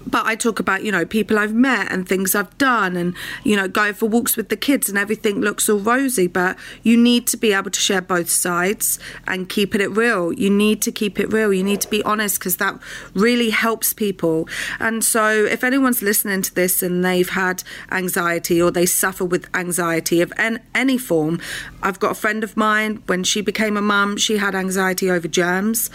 but 0.06 0.26
I 0.26 0.36
talk 0.36 0.60
about, 0.60 0.84
you 0.84 0.92
know, 0.92 1.04
people 1.04 1.38
I've 1.38 1.54
met 1.54 1.90
and 1.90 2.08
things 2.08 2.34
I've 2.34 2.56
done 2.58 2.96
and, 2.96 3.14
you 3.44 3.56
know, 3.56 3.68
going 3.68 3.94
for 3.94 4.06
walks 4.06 4.36
with 4.36 4.48
the 4.48 4.56
kids 4.56 4.88
and 4.88 4.98
everything 4.98 5.40
looks 5.40 5.68
all 5.68 5.78
rosy. 5.78 6.26
But 6.26 6.58
you 6.82 6.96
need 6.96 7.26
to 7.28 7.36
be 7.36 7.52
able 7.52 7.70
to 7.70 7.80
share 7.80 8.02
both 8.02 8.30
sides 8.30 8.98
and 9.26 9.48
keep 9.48 9.74
it 9.74 9.88
real. 9.88 10.32
You 10.32 10.50
need 10.50 10.82
to 10.82 10.92
keep 10.92 11.18
it 11.18 11.32
real. 11.32 11.52
You 11.52 11.62
need 11.62 11.80
to 11.82 11.88
be 11.88 12.02
honest 12.04 12.38
because 12.38 12.56
that 12.58 12.78
really 13.14 13.50
helps 13.50 13.92
people. 13.92 14.48
And 14.78 15.04
so 15.04 15.44
if 15.44 15.64
anyone's 15.64 16.02
listening 16.02 16.42
to 16.42 16.54
this 16.54 16.82
and 16.82 17.04
they've 17.04 17.28
had 17.28 17.62
anxiety 17.90 18.60
or 18.60 18.70
they 18.70 18.86
suffer 18.86 19.24
with 19.24 19.48
anxiety 19.54 20.20
of 20.20 20.32
any 20.74 20.98
form, 20.98 21.40
I've 21.82 21.98
got 21.98 22.12
a 22.12 22.14
friend 22.14 22.44
of 22.44 22.56
mine, 22.56 23.02
when 23.06 23.24
she 23.24 23.40
became 23.40 23.76
a 23.76 23.82
mum, 23.82 24.16
she 24.16 24.36
had 24.38 24.54
anxiety 24.54 25.10
over 25.10 25.28
germs. 25.28 25.90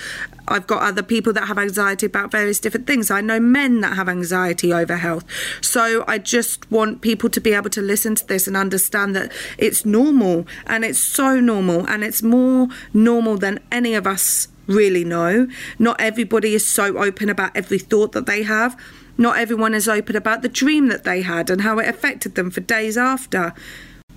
I've 0.50 0.66
got 0.66 0.82
other 0.82 1.04
people 1.04 1.34
that 1.34 1.48
have 1.48 1.58
anxiety 1.58 2.06
about 2.06 2.32
various 2.32 2.60
different 2.60 2.88
things. 2.88 3.12
I 3.12 3.20
know 3.20 3.40
men 3.40 3.82
that 3.82 3.97
have 3.98 4.08
anxiety 4.08 4.72
over 4.72 4.96
health. 4.96 5.26
So 5.62 6.06
I 6.08 6.18
just 6.18 6.70
want 6.72 7.02
people 7.02 7.30
to 7.30 7.42
be 7.42 7.54
able 7.54 7.70
to 7.72 7.82
listen 7.82 8.16
to 8.16 8.26
this 8.26 8.48
and 8.48 8.56
understand 8.56 9.16
that 9.16 9.32
it's 9.58 9.86
normal 9.86 10.48
and 10.66 10.86
it's 10.86 11.00
so 11.00 11.40
normal 11.40 11.86
and 11.88 12.04
it's 12.04 12.24
more 12.24 12.70
normal 12.94 13.38
than 13.38 13.60
any 13.72 13.94
of 13.94 14.08
us 14.08 14.48
really 14.68 15.04
know. 15.04 15.48
Not 15.80 16.00
everybody 16.00 16.54
is 16.54 16.66
so 16.66 16.98
open 16.98 17.30
about 17.30 17.56
every 17.56 17.80
thought 17.80 18.12
that 18.14 18.26
they 18.26 18.44
have. 18.44 18.80
Not 19.18 19.38
everyone 19.38 19.74
is 19.74 19.88
open 19.88 20.16
about 20.16 20.42
the 20.42 20.50
dream 20.50 20.88
that 20.88 21.04
they 21.04 21.22
had 21.22 21.50
and 21.50 21.62
how 21.62 21.80
it 21.80 21.90
affected 21.90 22.36
them 22.36 22.52
for 22.52 22.62
days 22.62 22.98
after. 22.98 23.54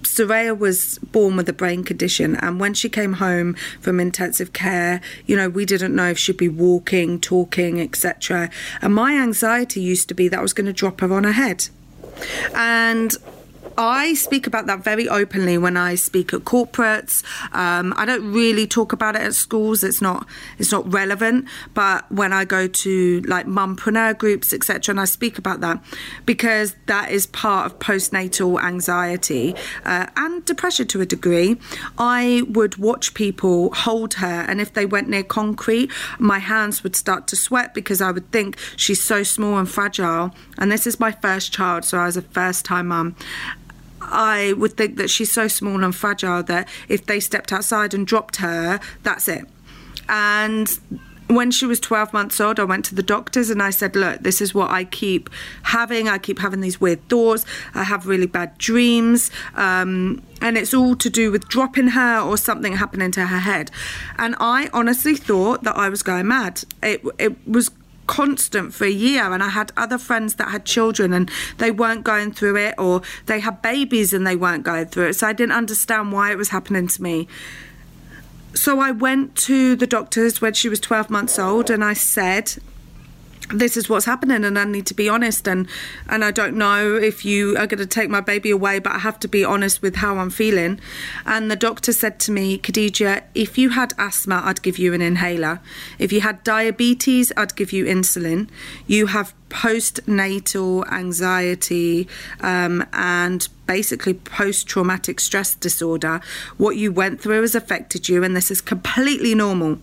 Soraya 0.03 0.59
was 0.59 0.99
born 0.99 1.37
with 1.37 1.49
a 1.49 1.53
brain 1.53 1.85
condition, 1.85 2.37
and 2.37 2.59
when 2.59 2.75
she 2.75 2.89
came 2.89 3.15
home 3.15 3.55
from 3.81 4.01
intensive 4.01 4.53
care, 4.53 5.01
you 5.27 5.37
know, 5.37 5.49
we 5.49 5.65
didn't 5.65 5.95
know 5.95 6.11
if 6.11 6.19
she'd 6.19 6.37
be 6.37 6.49
walking, 6.49 7.21
talking, 7.21 7.81
etc. 7.81 8.51
And 8.83 8.95
my 8.95 9.15
anxiety 9.15 9.81
used 9.81 10.09
to 10.09 10.15
be 10.15 10.29
that 10.29 10.39
I 10.39 10.43
was 10.43 10.53
going 10.53 10.67
to 10.67 10.73
drop 10.73 11.01
her 11.01 11.13
on 11.13 11.25
her 11.25 11.33
head. 11.33 11.69
And 12.55 13.17
I 13.77 14.15
speak 14.15 14.47
about 14.47 14.67
that 14.67 14.85
very 14.85 15.09
openly 15.09 15.57
when 15.59 15.77
I 15.77 15.95
speak 15.95 16.35
at 16.35 16.41
corporates. 16.41 17.25
Um, 17.55 17.95
I 17.97 18.05
don't 18.05 18.33
really 18.33 18.67
talk 18.67 18.93
about 18.93 19.17
it 19.17 19.23
at 19.23 19.35
schools. 19.35 19.83
It's 19.83 20.01
not 20.01 20.27
it's 20.59 20.73
not 20.73 20.91
relevant. 20.93 21.47
But 21.75 22.11
when 22.11 22.33
I 22.33 22.45
go 22.45 22.67
to 22.67 23.21
like 23.23 23.47
mumpreneur 23.47 24.19
groups, 24.19 24.53
etc., 24.53 24.93
and 24.93 25.01
I 25.01 25.05
speak 25.05 25.39
about 25.39 25.61
that 25.61 25.83
because 26.27 26.75
that 26.87 27.11
is 27.11 27.27
part 27.27 27.67
of 27.67 27.79
postnatal 27.79 28.63
anxiety 28.63 29.55
uh, 29.85 30.07
and 30.17 30.45
depression 30.45 30.87
to 30.89 31.01
a 31.01 31.07
degree. 31.07 31.59
I 31.99 32.43
would 32.49 32.77
watch 32.77 33.15
people 33.15 33.73
hold 33.73 34.15
her, 34.15 34.45
and 34.49 34.61
if 34.61 34.75
they 34.75 34.87
went 34.87 35.09
near 35.09 35.23
concrete, 35.23 35.91
my 36.19 36.39
hands 36.39 36.83
would 36.83 36.97
start 36.97 37.27
to 37.29 37.37
sweat 37.37 37.75
because 37.75 38.01
I 38.01 38.11
would 38.11 38.31
think 38.33 38.57
she's 38.77 39.03
so 39.03 39.23
small 39.23 39.59
and 39.59 39.69
fragile. 39.69 40.35
And 40.59 40.71
this 40.71 40.87
is 40.87 41.01
my 41.01 41.13
first 41.13 41.53
child, 41.53 41.85
so 41.85 41.99
I 41.99 42.07
was 42.07 42.17
a 42.17 42.23
first 42.23 42.65
time 42.65 42.89
mum. 42.89 43.17
I 44.01 44.55
would 44.55 44.77
think 44.77 44.97
that 44.97 45.11
she's 45.11 45.31
so 45.31 45.49
small 45.49 45.85
and 45.85 45.95
fragile 45.95 46.43
that 46.45 46.69
if 46.89 47.07
they 47.07 47.21
stepped 47.21 47.53
outside 47.53 47.95
and 47.95 48.07
dropped 48.07 48.37
her, 48.37 48.81
that's 49.03 49.29
it. 49.29 49.47
And 50.09 50.79
when 51.31 51.51
she 51.51 51.65
was 51.65 51.79
12 51.81 52.13
months 52.13 52.41
old, 52.41 52.59
I 52.59 52.65
went 52.65 52.85
to 52.87 52.95
the 52.95 53.03
doctors 53.03 53.51
and 53.51 53.63
I 53.63 53.71
said, 53.71 53.95
Look, 53.95 54.21
this 54.23 54.41
is 54.41 54.55
what 54.55 54.71
I 54.71 54.85
keep 54.85 55.31
having. 55.63 56.09
I 56.09 56.19
keep 56.19 56.41
having 56.41 56.61
these 56.61 56.81
weird 56.81 57.09
thoughts. 57.09 57.45
I 57.75 57.85
have 57.85 58.07
really 58.07 58.27
bad 58.27 58.59
dreams. 58.59 59.31
Um, 59.55 60.23
and 60.41 60.59
it's 60.59 60.75
all 60.75 60.97
to 60.97 61.11
do 61.11 61.31
with 61.31 61.49
dropping 61.49 61.89
her 61.89 62.21
or 62.21 62.37
something 62.37 62.77
happening 62.77 63.13
to 63.13 63.27
her 63.27 63.39
head. 63.39 63.71
And 64.19 64.35
I 64.41 64.69
honestly 64.73 65.15
thought 65.15 65.63
that 65.65 65.77
I 65.77 65.89
was 65.89 66.03
going 66.03 66.27
mad. 66.29 66.65
It, 66.83 67.03
it 67.19 67.37
was 67.47 67.71
constant 68.11 68.75
for 68.75 68.87
a 68.87 68.91
year 68.91 69.33
and 69.33 69.41
I 69.41 69.51
had 69.51 69.71
other 69.77 69.97
friends 69.97 70.35
that 70.35 70.49
had 70.49 70.65
children 70.65 71.13
and 71.13 71.31
they 71.59 71.71
weren't 71.71 72.03
going 72.03 72.33
through 72.33 72.57
it 72.57 72.75
or 72.77 73.03
they 73.27 73.39
had 73.39 73.63
babies 73.63 74.13
and 74.13 74.27
they 74.27 74.35
weren't 74.35 74.65
going 74.65 74.87
through 74.87 75.11
it. 75.11 75.15
So 75.15 75.29
I 75.29 75.33
didn't 75.33 75.53
understand 75.53 76.11
why 76.11 76.33
it 76.33 76.37
was 76.37 76.49
happening 76.49 76.89
to 76.89 77.01
me. 77.01 77.29
So 78.53 78.81
I 78.81 78.91
went 78.91 79.37
to 79.47 79.77
the 79.77 79.87
doctors 79.87 80.41
when 80.41 80.55
she 80.55 80.69
was 80.69 80.81
12 80.81 81.09
months 81.09 81.39
old 81.39 81.71
and 81.71 81.85
I 81.85 81.93
said 81.93 82.57
this 83.53 83.77
is 83.77 83.89
what's 83.89 84.07
happening 84.07 84.45
and 84.45 84.59
I 84.59 84.65
need 84.65 84.87
to 84.87 84.95
be 84.95 85.09
honest 85.09 85.49
and 85.49 85.69
and 86.09 86.25
I 86.25 86.31
don't 86.31 86.57
know 86.57 86.97
if 86.97 87.25
you 87.25 87.57
are 87.57 87.67
going 87.67 87.79
to 87.79 87.87
take 87.87 88.11
my 88.11 88.21
baby 88.21 88.51
away 88.51 88.79
but 88.79 88.93
I 88.93 88.99
have 88.99 89.19
to 89.21 89.29
be 89.29 89.45
honest 89.45 89.83
with 89.83 89.97
how 89.97 90.19
I'm 90.19 90.31
feeling. 90.31 90.81
And 91.27 91.51
the 91.51 91.57
doctor 91.57 91.93
said 91.93 92.21
to 92.21 92.33
me 92.33 92.59
Khadija 92.59 93.23
if 93.35 93.59
you 93.59 93.71
had 93.71 93.95
asthma 93.99 94.43
I'd 94.45 94.63
give 94.63 94.79
you 94.79 94.95
an 94.95 95.01
inhaler. 95.03 95.61
If 95.99 96.13
you 96.13 96.21
had 96.21 96.45
diabetes 96.45 97.33
I'd 97.37 97.57
give 97.57 97.73
you 97.73 97.85
insulin. 97.85 98.49
You 98.87 99.07
have 99.07 99.35
postnatal 99.51 100.91
anxiety 100.91 102.09
um, 102.41 102.87
and 102.93 103.49
basically 103.67 104.15
post 104.15 104.67
traumatic 104.67 105.21
stress 105.21 105.55
disorder 105.55 106.21
what 106.57 106.77
you 106.77 106.91
went 106.91 107.21
through 107.21 107.43
has 107.43 107.55
affected 107.55 108.09
you 108.09 108.25
and 108.25 108.35
this 108.35 108.51
is 108.51 108.61
completely 108.61 109.35
normal 109.35 109.79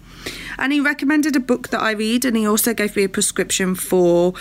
and 0.58 0.74
he 0.74 0.80
recommended 0.80 1.36
a 1.36 1.40
book 1.40 1.70
that 1.70 1.82
I 1.82 1.92
read, 1.92 2.26
and 2.26 2.36
he 2.36 2.46
also 2.46 2.74
gave 2.74 2.96
me 2.96 3.04
a 3.04 3.10
prescription 3.10 3.76
for 3.76 4.34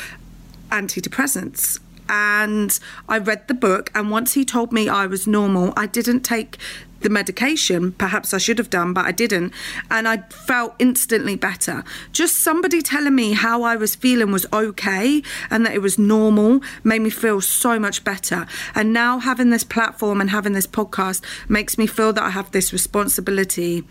antidepressants 0.70 1.78
and 2.08 2.78
I 3.08 3.18
read 3.18 3.48
the 3.48 3.54
book. 3.54 3.90
And 3.94 4.10
once 4.10 4.34
he 4.34 4.44
told 4.44 4.72
me 4.72 4.88
I 4.88 5.06
was 5.06 5.26
normal, 5.26 5.72
I 5.76 5.86
didn't 5.86 6.20
take 6.20 6.56
the 7.00 7.10
medication. 7.10 7.92
Perhaps 7.92 8.32
I 8.34 8.38
should 8.38 8.58
have 8.58 8.70
done, 8.70 8.92
but 8.92 9.04
I 9.04 9.12
didn't. 9.12 9.52
And 9.90 10.08
I 10.08 10.18
felt 10.18 10.74
instantly 10.78 11.36
better. 11.36 11.84
Just 12.12 12.36
somebody 12.36 12.82
telling 12.82 13.14
me 13.14 13.32
how 13.32 13.62
I 13.62 13.76
was 13.76 13.94
feeling 13.94 14.32
was 14.32 14.46
okay 14.52 15.22
and 15.50 15.66
that 15.66 15.74
it 15.74 15.82
was 15.82 15.98
normal 15.98 16.60
made 16.84 17.02
me 17.02 17.10
feel 17.10 17.40
so 17.40 17.78
much 17.78 18.04
better. 18.04 18.46
And 18.74 18.92
now 18.92 19.18
having 19.18 19.50
this 19.50 19.64
platform 19.64 20.20
and 20.20 20.30
having 20.30 20.52
this 20.52 20.66
podcast 20.66 21.22
makes 21.48 21.78
me 21.78 21.86
feel 21.86 22.12
that 22.12 22.22
I 22.22 22.30
have 22.30 22.50
this 22.52 22.72
responsibility 22.72 23.84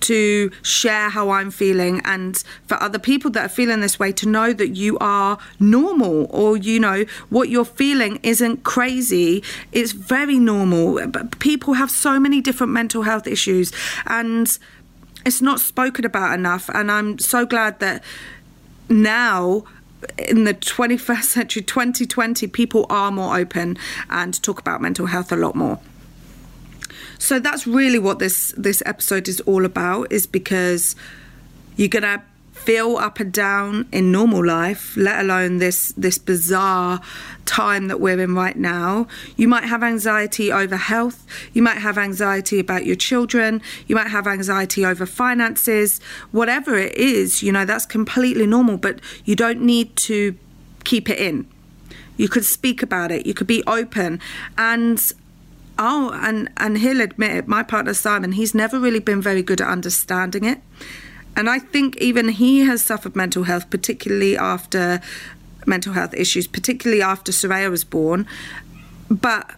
to 0.00 0.50
share 0.62 1.08
how 1.08 1.30
I'm 1.30 1.50
feeling 1.50 2.00
and 2.04 2.42
for 2.66 2.80
other 2.82 2.98
people 2.98 3.30
that 3.32 3.46
are 3.46 3.48
feeling 3.48 3.80
this 3.80 3.98
way 3.98 4.12
to 4.12 4.28
know 4.28 4.52
that 4.52 4.70
you 4.70 4.98
are 4.98 5.38
normal 5.60 6.26
or 6.30 6.56
you 6.56 6.80
know 6.80 7.04
what 7.30 7.48
you're 7.48 7.64
feeling 7.64 8.18
isn't 8.24 8.64
crazy 8.64 9.44
it's 9.70 9.92
very 9.92 10.40
normal 10.40 11.06
but 11.06 11.38
people 11.38 11.74
have 11.74 11.90
so 11.90 12.18
many 12.18 12.40
different 12.40 12.51
mental 12.60 13.02
health 13.02 13.26
issues 13.26 13.72
and 14.06 14.58
it's 15.24 15.40
not 15.40 15.60
spoken 15.60 16.04
about 16.04 16.34
enough 16.34 16.68
and 16.70 16.90
I'm 16.90 17.18
so 17.18 17.46
glad 17.46 17.78
that 17.80 18.02
now 18.88 19.64
in 20.18 20.44
the 20.44 20.54
21st 20.54 21.22
century 21.22 21.62
2020 21.62 22.46
people 22.48 22.86
are 22.90 23.10
more 23.10 23.36
open 23.36 23.78
and 24.10 24.40
talk 24.42 24.58
about 24.58 24.80
mental 24.80 25.06
health 25.06 25.32
a 25.32 25.36
lot 25.36 25.54
more. 25.54 25.78
So 27.18 27.38
that's 27.38 27.66
really 27.66 27.98
what 27.98 28.18
this 28.18 28.52
this 28.56 28.82
episode 28.84 29.28
is 29.28 29.40
all 29.42 29.64
about 29.64 30.10
is 30.10 30.26
because 30.26 30.96
you're 31.76 31.88
to 32.02 32.22
feel 32.64 32.96
up 32.96 33.18
and 33.18 33.32
down 33.32 33.88
in 33.90 34.12
normal 34.12 34.44
life, 34.44 34.96
let 34.96 35.20
alone 35.20 35.58
this 35.58 35.92
this 35.96 36.18
bizarre 36.18 37.00
time 37.44 37.88
that 37.88 38.00
we're 38.00 38.20
in 38.20 38.34
right 38.34 38.56
now. 38.56 39.08
You 39.36 39.48
might 39.48 39.64
have 39.64 39.82
anxiety 39.82 40.52
over 40.52 40.76
health, 40.76 41.26
you 41.52 41.62
might 41.62 41.78
have 41.78 41.98
anxiety 41.98 42.60
about 42.60 42.86
your 42.86 42.96
children, 42.96 43.60
you 43.88 43.96
might 43.96 44.08
have 44.08 44.26
anxiety 44.26 44.86
over 44.86 45.06
finances, 45.06 46.00
whatever 46.30 46.78
it 46.78 46.94
is, 46.96 47.42
you 47.42 47.50
know, 47.50 47.64
that's 47.64 47.86
completely 47.86 48.46
normal, 48.46 48.76
but 48.76 49.00
you 49.24 49.34
don't 49.34 49.60
need 49.60 49.96
to 49.96 50.36
keep 50.84 51.10
it 51.10 51.18
in. 51.18 51.46
You 52.16 52.28
could 52.28 52.44
speak 52.44 52.82
about 52.82 53.10
it, 53.10 53.26
you 53.26 53.34
could 53.34 53.48
be 53.48 53.64
open. 53.66 54.20
And 54.56 55.12
oh 55.78 56.12
and 56.22 56.48
and 56.58 56.78
he'll 56.78 57.00
admit 57.00 57.32
it. 57.36 57.48
My 57.48 57.64
partner 57.64 57.94
simon 57.94 58.32
he's 58.32 58.54
never 58.54 58.78
really 58.78 59.00
been 59.00 59.20
very 59.20 59.42
good 59.42 59.60
at 59.60 59.68
understanding 59.68 60.44
it 60.44 60.60
and 61.36 61.48
I 61.48 61.58
think 61.58 61.96
even 61.96 62.28
he 62.28 62.60
has 62.60 62.82
suffered 62.82 63.16
mental 63.16 63.44
health, 63.44 63.70
particularly 63.70 64.36
after 64.36 65.00
mental 65.66 65.92
health 65.92 66.14
issues, 66.14 66.46
particularly 66.46 67.02
after 67.02 67.32
Soraya 67.32 67.70
was 67.70 67.84
born. 67.84 68.26
But 69.10 69.50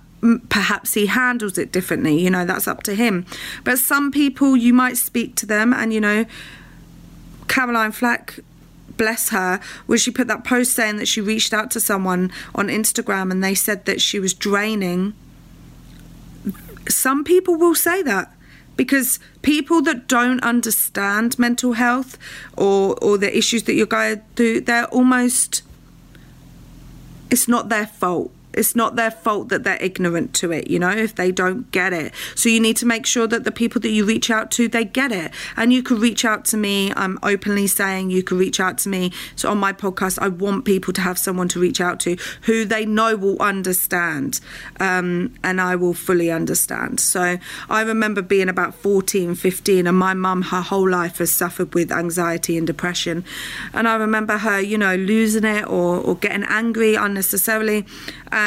perhaps 0.49 0.95
he 0.95 1.07
handles 1.07 1.59
it 1.59 1.71
differently, 1.73 2.19
you 2.19 2.31
know, 2.31 2.45
that's 2.45 2.67
up 2.67 2.83
to 2.85 2.95
him. 2.95 3.27
But 3.63 3.79
some 3.79 4.11
people, 4.11 4.57
you 4.57 4.73
might 4.73 4.97
speak 4.97 5.35
to 5.37 5.47
them, 5.47 5.73
and 5.73 5.93
you 5.93 6.01
know, 6.01 6.25
Caroline 7.49 7.93
Flack 7.93 8.41
bless 8.97 9.31
her, 9.31 9.61
when 9.87 9.99
she 9.99 10.11
put 10.11 10.29
that 10.29 10.45
post 10.45 10.73
saying 10.73 10.97
that 10.97 11.09
she 11.09 11.21
reached 11.21 11.53
out 11.53 11.71
to 11.73 11.81
someone 11.81 12.33
on 12.55 12.69
Instagram 12.69 13.31
and 13.31 13.43
they 13.43 13.55
said 13.55 13.85
that 13.87 14.01
she 14.01 14.19
was 14.19 14.33
draining. 14.33 15.15
Some 16.89 17.25
people 17.25 17.57
will 17.57 17.75
say 17.75 18.03
that 18.03 18.34
because 18.77 19.19
people 19.43 19.83
that 19.83 20.09
don't 20.09 20.43
understand 20.43 21.39
mental 21.39 21.75
health 21.75 22.19
or 22.57 22.97
or 23.03 23.19
the 23.19 23.37
issues 23.37 23.65
that 23.65 23.75
you're 23.75 23.87
going 23.87 24.21
through 24.37 24.61
they're 24.61 24.87
almost 24.87 25.63
it's 27.31 27.49
not 27.49 27.69
their 27.69 27.87
fault 27.87 28.31
it's 28.57 28.75
not 28.75 28.97
their 28.97 29.11
fault 29.11 29.49
that 29.49 29.65
they're 29.65 29.83
ignorant 29.83 30.35
to 30.35 30.53
it, 30.53 30.69
you 30.69 30.79
know, 30.79 30.91
if 30.91 31.15
they 31.15 31.31
don't 31.31 31.71
get 31.71 31.93
it. 31.93 32.13
So 32.35 32.49
you 32.49 32.61
need 32.61 32.77
to 32.79 32.87
make 32.87 33.07
sure 33.07 33.27
that 33.27 33.45
the 33.45 33.53
people 33.53 33.81
that 33.83 33.91
you 33.91 34.05
reach 34.05 34.31
out 34.31 34.51
to, 34.53 34.69
they 34.69 34.85
get 34.85 35.13
it. 35.13 35.33
And 35.57 35.73
you 35.73 35.83
can 35.83 35.99
reach 35.99 36.25
out 36.25 36.45
to 36.47 36.57
me. 36.57 36.93
I'm 36.95 37.19
openly 37.23 37.67
saying 37.67 38.11
you 38.11 38.23
can 38.23 38.39
reach 38.39 38.61
out 38.61 38.79
to 38.79 38.89
me. 38.89 39.13
So 39.37 39.51
on 39.51 39.59
my 39.59 39.73
podcast, 39.73 40.19
I 40.21 40.29
want 40.29 40.65
people 40.65 40.93
to 40.95 41.01
have 41.01 41.19
someone 41.19 41.49
to 41.49 41.61
reach 41.61 41.81
out 41.81 42.01
to 42.01 42.17
who 42.43 42.65
they 42.65 42.87
know 42.87 43.17
will 43.17 43.41
understand. 43.41 44.41
Um, 44.81 45.35
and 45.43 45.61
I 45.61 45.77
will 45.77 45.95
fully 45.95 46.31
understand. 46.31 47.01
So 47.01 47.39
I 47.69 47.83
remember 47.83 48.23
being 48.23 48.49
about 48.49 48.75
14, 48.75 49.35
15, 49.35 49.87
and 49.87 49.97
my 49.97 50.15
mum, 50.15 50.43
her 50.43 50.63
whole 50.63 50.89
life 50.89 51.19
has 51.19 51.31
suffered 51.33 51.75
with 51.75 51.91
anxiety 51.93 52.57
and 52.57 52.67
depression. 52.67 53.25
And 53.73 53.89
I 53.89 53.97
remember 53.97 54.39
her, 54.39 54.61
you 54.61 54.79
know, 54.79 54.97
losing 54.97 55.45
it 55.45 55.67
or, 55.67 55.99
or 55.99 56.17
getting 56.17 56.45
angry 56.49 56.95
unnecessarily. 56.95 57.87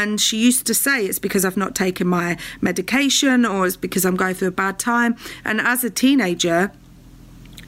And 0.01 0.22
she 0.22 0.38
used 0.38 0.68
to 0.68 0.74
say 0.74 1.06
it's 1.06 1.20
because 1.20 1.44
I've 1.44 1.58
not 1.58 1.74
taken 1.74 2.08
my 2.08 2.38
medication 2.62 3.46
or 3.46 3.66
it's 3.66 3.75
because 3.75 4.06
I'm 4.06 4.16
going 4.16 4.36
through 4.36 4.50
a 4.50 4.60
bad 4.66 4.77
time. 4.77 5.16
And 5.44 5.60
as 5.60 5.84
a 5.84 5.89
teenager, 5.89 6.72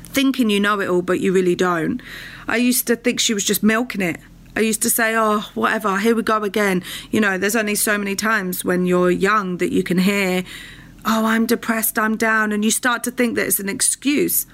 thinking 0.03 0.49
you 0.49 0.59
know 0.59 0.79
it 0.79 0.89
all, 0.89 1.01
but 1.01 1.19
you 1.19 1.33
really 1.33 1.55
don't, 1.55 2.01
I 2.47 2.57
used 2.57 2.85
to 2.87 2.95
think 2.95 3.19
she 3.19 3.33
was 3.33 3.43
just 3.43 3.63
milking 3.63 4.01
it. 4.01 4.19
I 4.55 4.61
used 4.61 4.81
to 4.83 4.89
say, 4.89 5.15
oh, 5.15 5.49
whatever, 5.55 5.97
here 5.97 6.15
we 6.15 6.21
go 6.21 6.43
again. 6.43 6.83
You 7.11 7.21
know, 7.21 7.37
there's 7.37 7.55
only 7.55 7.75
so 7.75 7.97
many 7.97 8.15
times 8.15 8.63
when 8.63 8.85
you're 8.85 9.11
young 9.11 9.57
that 9.57 9.71
you 9.71 9.83
can 9.83 9.97
hear, 9.97 10.43
oh, 11.05 11.25
I'm 11.25 11.45
depressed, 11.45 11.97
I'm 11.97 12.15
down, 12.17 12.51
and 12.51 12.63
you 12.65 12.71
start 12.71 13.03
to 13.05 13.11
think 13.11 13.35
that 13.35 13.47
it's 13.47 13.59
an 13.59 13.69
excuse. 13.69 14.45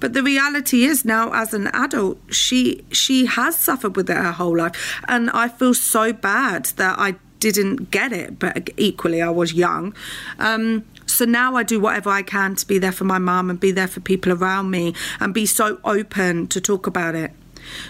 But 0.00 0.12
the 0.12 0.22
reality 0.22 0.84
is 0.84 1.04
now, 1.04 1.32
as 1.32 1.54
an 1.54 1.68
adult, 1.68 2.18
she 2.30 2.84
she 2.90 3.26
has 3.26 3.56
suffered 3.56 3.96
with 3.96 4.10
it 4.10 4.16
her 4.16 4.32
whole 4.32 4.56
life, 4.56 5.00
and 5.08 5.30
I 5.30 5.48
feel 5.48 5.74
so 5.74 6.12
bad 6.12 6.66
that 6.76 6.98
I 6.98 7.16
didn't 7.40 7.90
get 7.90 8.12
it. 8.12 8.38
But 8.38 8.70
equally, 8.76 9.22
I 9.22 9.30
was 9.30 9.52
young. 9.52 9.94
Um, 10.38 10.84
so 11.06 11.24
now 11.24 11.56
I 11.56 11.62
do 11.62 11.80
whatever 11.80 12.10
I 12.10 12.22
can 12.22 12.54
to 12.56 12.66
be 12.66 12.78
there 12.78 12.92
for 12.92 13.04
my 13.04 13.18
mum 13.18 13.50
and 13.50 13.58
be 13.58 13.72
there 13.72 13.88
for 13.88 14.00
people 14.00 14.32
around 14.32 14.70
me 14.70 14.94
and 15.20 15.32
be 15.32 15.46
so 15.46 15.80
open 15.84 16.46
to 16.48 16.60
talk 16.60 16.86
about 16.86 17.14
it. 17.14 17.32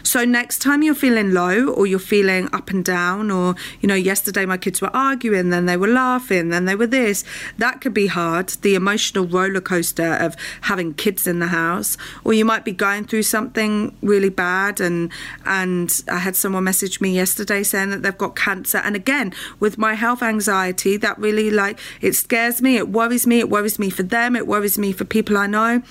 So 0.03 0.25
next 0.25 0.59
time 0.61 0.83
you're 0.83 0.95
feeling 0.95 1.33
low 1.33 1.69
or 1.69 1.87
you're 1.87 1.99
feeling 1.99 2.49
up 2.53 2.71
and 2.71 2.85
down, 2.85 3.31
or 3.31 3.55
you 3.81 3.87
know, 3.87 3.95
yesterday 3.95 4.47
my 4.47 4.57
kids 4.57 4.81
were 4.81 4.95
arguing, 4.95 5.51
then 5.51 5.67
they 5.67 5.77
were 5.77 5.89
laughing, 5.89 6.49
then 6.49 6.65
they 6.65 6.75
were 6.75 6.87
this, 6.87 7.25
that 7.59 7.81
could 7.81 7.95
be 7.95 8.07
hard. 8.07 8.49
The 8.49 8.75
emotional 8.75 9.27
roller 9.27 9.61
coaster 9.61 10.15
of 10.15 10.37
having 10.63 10.95
kids 10.95 11.27
in 11.27 11.39
the 11.39 11.49
house, 11.49 11.97
or 12.25 12.33
you 12.33 12.45
might 12.45 12.65
be 12.65 12.73
going 12.73 13.05
through 13.05 13.25
something 13.25 13.97
really 14.03 14.31
bad. 14.31 14.81
And 14.81 15.11
and 15.45 16.03
I 16.09 16.19
had 16.19 16.37
someone 16.37 16.65
message 16.65 17.01
me 17.01 17.15
yesterday 17.15 17.63
saying 17.63 17.91
that 17.91 18.03
they've 18.03 18.17
got 18.17 18.37
cancer. 18.37 18.79
And 18.79 18.97
again, 18.97 19.33
with 19.61 19.79
my 19.79 19.95
health 19.95 20.23
anxiety, 20.23 20.97
that 20.97 21.19
really 21.19 21.51
like 21.51 21.79
it 22.01 22.15
scares 22.15 22.63
me, 22.63 22.77
it 22.77 22.89
worries 22.89 23.27
me, 23.27 23.41
it 23.41 23.51
worries 23.51 23.79
me 23.79 23.91
for 23.91 24.03
them, 24.03 24.37
it 24.37 24.47
worries 24.47 24.79
me 24.79 24.93
for 24.93 25.05
people 25.05 25.37
I 25.37 25.47
know 25.47 25.83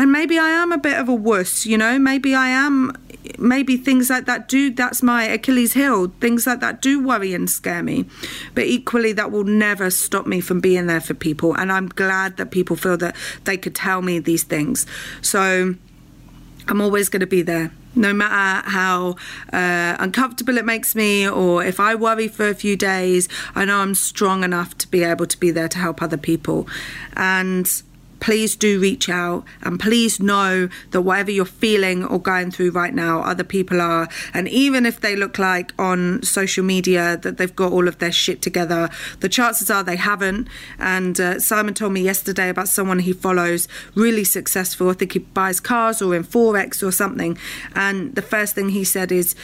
and 0.00 0.10
maybe 0.10 0.38
I 0.38 0.48
am 0.48 0.72
a 0.72 0.78
bit 0.78 0.98
of 0.98 1.10
a 1.10 1.14
wuss, 1.14 1.66
you 1.66 1.76
know. 1.76 1.98
Maybe 1.98 2.34
I 2.34 2.48
am. 2.48 2.96
Maybe 3.38 3.76
things 3.76 4.08
like 4.08 4.24
that 4.24 4.48
do. 4.48 4.70
That's 4.70 5.02
my 5.02 5.24
Achilles 5.24 5.74
heel. 5.74 6.10
Things 6.22 6.46
like 6.46 6.60
that 6.60 6.80
do 6.80 7.04
worry 7.04 7.34
and 7.34 7.50
scare 7.50 7.82
me, 7.82 8.06
but 8.54 8.64
equally 8.64 9.12
that 9.12 9.30
will 9.30 9.44
never 9.44 9.90
stop 9.90 10.26
me 10.26 10.40
from 10.40 10.58
being 10.58 10.86
there 10.86 11.02
for 11.02 11.12
people. 11.12 11.54
And 11.54 11.70
I'm 11.70 11.88
glad 11.88 12.38
that 12.38 12.50
people 12.50 12.76
feel 12.76 12.96
that 12.96 13.14
they 13.44 13.58
could 13.58 13.74
tell 13.74 14.00
me 14.00 14.18
these 14.18 14.42
things. 14.42 14.86
So 15.20 15.74
I'm 16.66 16.80
always 16.80 17.10
going 17.10 17.20
to 17.20 17.26
be 17.26 17.42
there 17.42 17.70
no 17.94 18.12
matter 18.12 18.70
how 18.70 19.16
uh, 19.52 19.96
uncomfortable 19.98 20.56
it 20.56 20.64
makes 20.64 20.94
me 20.94 21.28
or 21.28 21.64
if 21.64 21.80
I 21.80 21.96
worry 21.96 22.28
for 22.28 22.48
a 22.48 22.54
few 22.54 22.76
days, 22.76 23.28
I 23.56 23.64
know 23.64 23.78
I'm 23.78 23.96
strong 23.96 24.44
enough 24.44 24.78
to 24.78 24.88
be 24.88 25.02
able 25.02 25.26
to 25.26 25.36
be 25.36 25.50
there 25.50 25.68
to 25.68 25.76
help 25.76 26.00
other 26.00 26.16
people. 26.16 26.68
And 27.16 27.82
please 28.20 28.54
do 28.54 28.78
reach 28.80 29.08
out 29.08 29.44
and 29.62 29.80
please 29.80 30.20
know 30.20 30.68
that 30.90 31.02
whatever 31.02 31.30
you're 31.30 31.44
feeling 31.44 32.04
or 32.04 32.20
going 32.20 32.50
through 32.50 32.70
right 32.70 32.94
now, 32.94 33.20
other 33.22 33.44
people 33.44 33.80
are. 33.80 34.08
And 34.32 34.48
even 34.48 34.86
if 34.86 35.00
they 35.00 35.16
look 35.16 35.38
like 35.38 35.72
on 35.78 36.22
social 36.22 36.64
media 36.64 37.16
that 37.18 37.38
they've 37.38 37.54
got 37.54 37.72
all 37.72 37.88
of 37.88 37.98
their 37.98 38.12
shit 38.12 38.42
together, 38.42 38.88
the 39.20 39.28
chances 39.28 39.70
are 39.70 39.82
they 39.82 39.96
haven't. 39.96 40.48
And 40.78 41.18
uh, 41.20 41.40
Simon 41.40 41.74
told 41.74 41.92
me 41.92 42.02
yesterday 42.02 42.48
about 42.48 42.68
someone 42.68 43.00
he 43.00 43.12
follows, 43.12 43.66
really 43.94 44.24
successful. 44.24 44.90
I 44.90 44.92
think 44.92 45.12
he 45.12 45.18
buys 45.20 45.60
cars 45.60 46.02
or 46.02 46.14
in 46.14 46.24
Forex 46.24 46.86
or 46.86 46.92
something. 46.92 47.38
And 47.74 48.14
the 48.14 48.22
first 48.22 48.54
thing 48.54 48.70
he 48.70 48.84
said 48.84 49.10
is, 49.10 49.34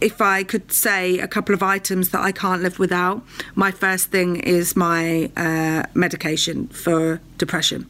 if 0.00 0.20
I 0.20 0.42
could 0.42 0.72
say 0.72 1.18
a 1.18 1.28
couple 1.28 1.54
of 1.54 1.62
items 1.62 2.10
that 2.10 2.20
I 2.20 2.32
can't 2.32 2.62
live 2.62 2.78
without, 2.78 3.22
my 3.54 3.70
first 3.70 4.10
thing 4.10 4.36
is 4.36 4.76
my 4.76 5.30
uh, 5.36 5.84
medication 5.94 6.68
for 6.68 7.20
depression. 7.38 7.86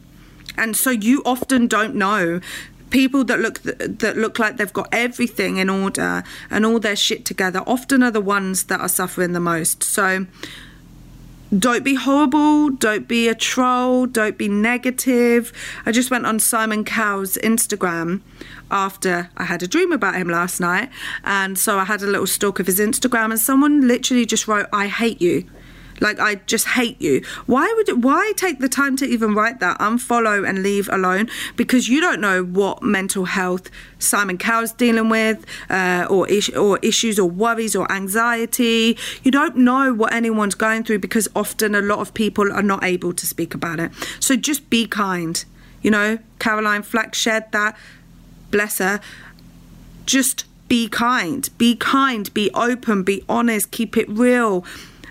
And 0.57 0.75
so 0.75 0.89
you 0.89 1.21
often 1.25 1.67
don't 1.67 1.95
know 1.95 2.41
people 2.89 3.23
that 3.23 3.39
look 3.39 3.61
that 3.63 4.17
look 4.17 4.37
like 4.37 4.57
they've 4.57 4.73
got 4.73 4.89
everything 4.91 5.57
in 5.57 5.69
order 5.69 6.23
and 6.49 6.65
all 6.65 6.77
their 6.77 6.95
shit 6.95 7.23
together 7.23 7.63
often 7.65 8.03
are 8.03 8.11
the 8.11 8.19
ones 8.19 8.65
that 8.65 8.81
are 8.81 8.89
suffering 8.89 9.31
the 9.31 9.39
most. 9.39 9.81
So 9.81 10.27
don't 11.57 11.83
be 11.83 11.95
horrible, 11.95 12.69
don't 12.69 13.07
be 13.07 13.27
a 13.27 13.35
troll, 13.35 14.05
don't 14.05 14.37
be 14.37 14.47
negative. 14.47 15.51
I 15.85 15.91
just 15.91 16.09
went 16.09 16.25
on 16.25 16.39
Simon 16.39 16.85
Cowell's 16.85 17.37
Instagram 17.37 18.21
after 18.69 19.29
I 19.35 19.43
had 19.43 19.61
a 19.61 19.67
dream 19.67 19.91
about 19.91 20.15
him 20.15 20.29
last 20.29 20.61
night, 20.61 20.89
and 21.23 21.57
so 21.57 21.77
I 21.77 21.83
had 21.83 22.01
a 22.01 22.07
little 22.07 22.27
stalk 22.27 22.59
of 22.59 22.67
his 22.67 22.79
Instagram, 22.79 23.31
and 23.31 23.39
someone 23.39 23.87
literally 23.87 24.25
just 24.25 24.47
wrote, 24.47 24.67
I 24.71 24.87
hate 24.87 25.21
you. 25.21 25.45
Like 26.01 26.19
I 26.19 26.35
just 26.47 26.67
hate 26.67 26.99
you. 26.99 27.23
Why 27.45 27.71
would 27.77 27.87
it, 27.87 27.99
why 27.99 28.33
take 28.35 28.59
the 28.59 28.67
time 28.67 28.97
to 28.97 29.05
even 29.05 29.33
write 29.35 29.59
that? 29.59 29.79
Unfollow 29.79 30.47
and 30.47 30.63
leave 30.63 30.89
alone 30.91 31.29
because 31.55 31.87
you 31.87 32.01
don't 32.01 32.19
know 32.19 32.43
what 32.43 32.81
mental 32.81 33.25
health 33.25 33.69
Simon 33.99 34.39
Cowell's 34.39 34.73
dealing 34.73 35.09
with, 35.09 35.45
uh, 35.69 36.07
or 36.09 36.27
is, 36.27 36.49
or 36.49 36.79
issues 36.81 37.19
or 37.19 37.29
worries 37.29 37.75
or 37.75 37.89
anxiety. 37.91 38.97
You 39.23 39.31
don't 39.31 39.57
know 39.57 39.93
what 39.93 40.11
anyone's 40.11 40.55
going 40.55 40.83
through 40.83 40.99
because 40.99 41.29
often 41.35 41.75
a 41.75 41.81
lot 41.81 41.99
of 41.99 42.13
people 42.15 42.51
are 42.51 42.63
not 42.63 42.83
able 42.83 43.13
to 43.13 43.27
speak 43.27 43.53
about 43.53 43.79
it. 43.79 43.91
So 44.19 44.35
just 44.35 44.69
be 44.71 44.87
kind. 44.87 45.43
You 45.83 45.91
know, 45.91 46.17
Caroline 46.39 46.81
Flack 46.81 47.13
shared 47.13 47.51
that. 47.51 47.77
Bless 48.49 48.79
her. 48.79 48.99
Just 50.07 50.45
be 50.67 50.87
kind. 50.87 51.47
Be 51.59 51.75
kind. 51.75 52.33
Be 52.33 52.49
open. 52.55 53.03
Be 53.03 53.23
honest. 53.29 53.69
Keep 53.69 53.97
it 53.97 54.09
real 54.09 54.65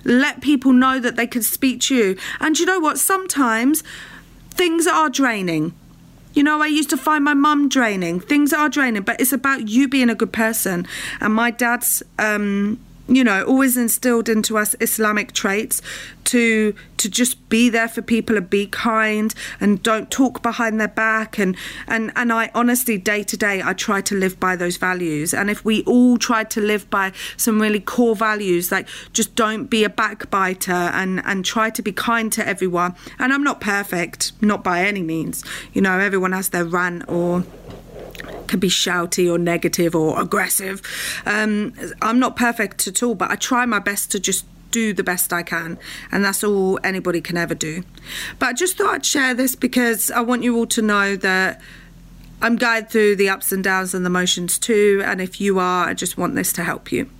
let 0.04 0.40
people 0.40 0.72
know 0.72 0.98
that 0.98 1.16
they 1.16 1.26
can 1.26 1.42
speak 1.42 1.80
to 1.82 1.94
you. 1.94 2.16
And 2.40 2.58
you 2.58 2.66
know 2.66 2.80
what? 2.80 2.98
Sometimes 2.98 3.82
things 4.50 4.86
are 4.86 5.08
draining. 5.08 5.74
You 6.32 6.44
know, 6.44 6.62
I 6.62 6.66
used 6.66 6.90
to 6.90 6.96
find 6.96 7.24
my 7.24 7.34
mum 7.34 7.68
draining. 7.68 8.20
Things 8.20 8.52
are 8.52 8.68
draining, 8.68 9.02
but 9.02 9.20
it's 9.20 9.32
about 9.32 9.68
you 9.68 9.88
being 9.88 10.08
a 10.08 10.14
good 10.14 10.32
person. 10.32 10.86
And 11.20 11.34
my 11.34 11.50
dad's 11.50 12.02
um, 12.18 12.78
you 13.10 13.24
know, 13.24 13.44
always 13.44 13.76
instilled 13.76 14.28
into 14.28 14.56
us 14.56 14.76
Islamic 14.80 15.32
traits 15.32 15.82
to 16.24 16.74
to 16.96 17.08
just 17.10 17.48
be 17.48 17.68
there 17.68 17.88
for 17.88 18.02
people 18.02 18.36
and 18.36 18.48
be 18.48 18.66
kind 18.66 19.34
and 19.58 19.82
don't 19.82 20.10
talk 20.12 20.42
behind 20.42 20.80
their 20.80 20.88
back. 20.88 21.36
And 21.38 21.56
and 21.88 22.12
and 22.14 22.32
I 22.32 22.50
honestly 22.54 22.98
day 22.98 23.24
to 23.24 23.36
day 23.36 23.62
I 23.64 23.72
try 23.72 24.00
to 24.02 24.14
live 24.14 24.38
by 24.38 24.54
those 24.54 24.76
values. 24.76 25.34
And 25.34 25.50
if 25.50 25.64
we 25.64 25.82
all 25.84 26.18
tried 26.18 26.50
to 26.50 26.60
live 26.60 26.88
by 26.88 27.12
some 27.36 27.60
really 27.60 27.80
core 27.80 28.14
values 28.14 28.70
like 28.70 28.86
just 29.12 29.34
don't 29.34 29.66
be 29.66 29.82
a 29.82 29.90
backbiter 29.90 30.72
and 30.72 31.20
and 31.24 31.44
try 31.44 31.68
to 31.70 31.82
be 31.82 31.92
kind 31.92 32.32
to 32.34 32.46
everyone. 32.46 32.94
And 33.18 33.32
I'm 33.32 33.42
not 33.42 33.60
perfect 33.60 34.32
not 34.40 34.62
by 34.62 34.84
any 34.84 35.02
means. 35.02 35.44
You 35.72 35.82
know 35.82 35.98
everyone 35.98 36.30
has 36.30 36.50
their 36.50 36.64
rant 36.64 37.08
or 37.08 37.44
can 38.46 38.60
be 38.60 38.68
shouty 38.68 39.30
or 39.32 39.38
negative 39.38 39.94
or 39.94 40.20
aggressive. 40.20 40.82
Um, 41.26 41.74
I'm 42.02 42.18
not 42.18 42.36
perfect 42.36 42.86
at 42.86 43.02
all, 43.02 43.14
but 43.14 43.30
I 43.30 43.36
try 43.36 43.66
my 43.66 43.78
best 43.78 44.10
to 44.12 44.20
just 44.20 44.44
do 44.70 44.92
the 44.92 45.02
best 45.02 45.32
I 45.32 45.42
can, 45.42 45.78
and 46.12 46.24
that's 46.24 46.44
all 46.44 46.78
anybody 46.84 47.20
can 47.20 47.36
ever 47.36 47.54
do. 47.54 47.82
But 48.38 48.50
I 48.50 48.52
just 48.52 48.78
thought 48.78 48.94
I'd 48.94 49.06
share 49.06 49.34
this 49.34 49.54
because 49.56 50.10
I 50.10 50.20
want 50.20 50.42
you 50.42 50.56
all 50.56 50.66
to 50.66 50.82
know 50.82 51.16
that 51.16 51.60
I'm 52.42 52.56
going 52.56 52.86
through 52.86 53.16
the 53.16 53.28
ups 53.28 53.52
and 53.52 53.62
downs 53.62 53.94
and 53.94 54.06
the 54.06 54.10
motions 54.10 54.58
too, 54.58 55.02
and 55.04 55.20
if 55.20 55.40
you 55.40 55.58
are, 55.58 55.88
I 55.88 55.94
just 55.94 56.16
want 56.16 56.34
this 56.34 56.52
to 56.54 56.64
help 56.64 56.92
you. 56.92 57.10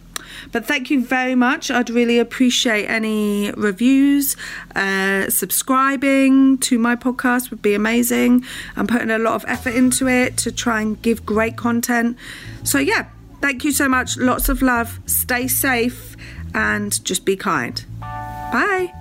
But 0.53 0.65
thank 0.67 0.91
you 0.91 1.05
very 1.05 1.35
much. 1.35 1.71
I'd 1.71 1.91
really 1.91 2.19
appreciate 2.19 2.87
any 2.87 3.51
reviews. 3.53 4.37
Uh, 4.75 5.31
subscribing 5.31 6.59
to 6.59 6.79
my 6.79 6.97
podcast 6.97 7.51
would 7.51 7.63
be 7.63 7.75
amazing. 7.75 8.45
I'm 8.77 8.87
putting 8.87 9.11
a 9.11 9.19
lot 9.19 9.35
of 9.35 9.45
effort 9.49 9.75
into 9.75 10.09
it 10.09 10.37
to 10.39 10.53
try 10.53 10.81
and 10.81 11.01
give 11.03 11.25
great 11.25 11.57
content. 11.57 12.17
So, 12.63 12.79
yeah, 12.79 13.09
thank 13.41 13.65
you 13.65 13.73
so 13.73 13.89
much. 13.89 14.17
Lots 14.17 14.49
of 14.49 14.63
love. 14.63 15.01
Stay 15.07 15.49
safe 15.49 16.17
and 16.55 17.03
just 17.05 17.25
be 17.25 17.37
kind. 17.37 17.85
Bye. 18.01 18.93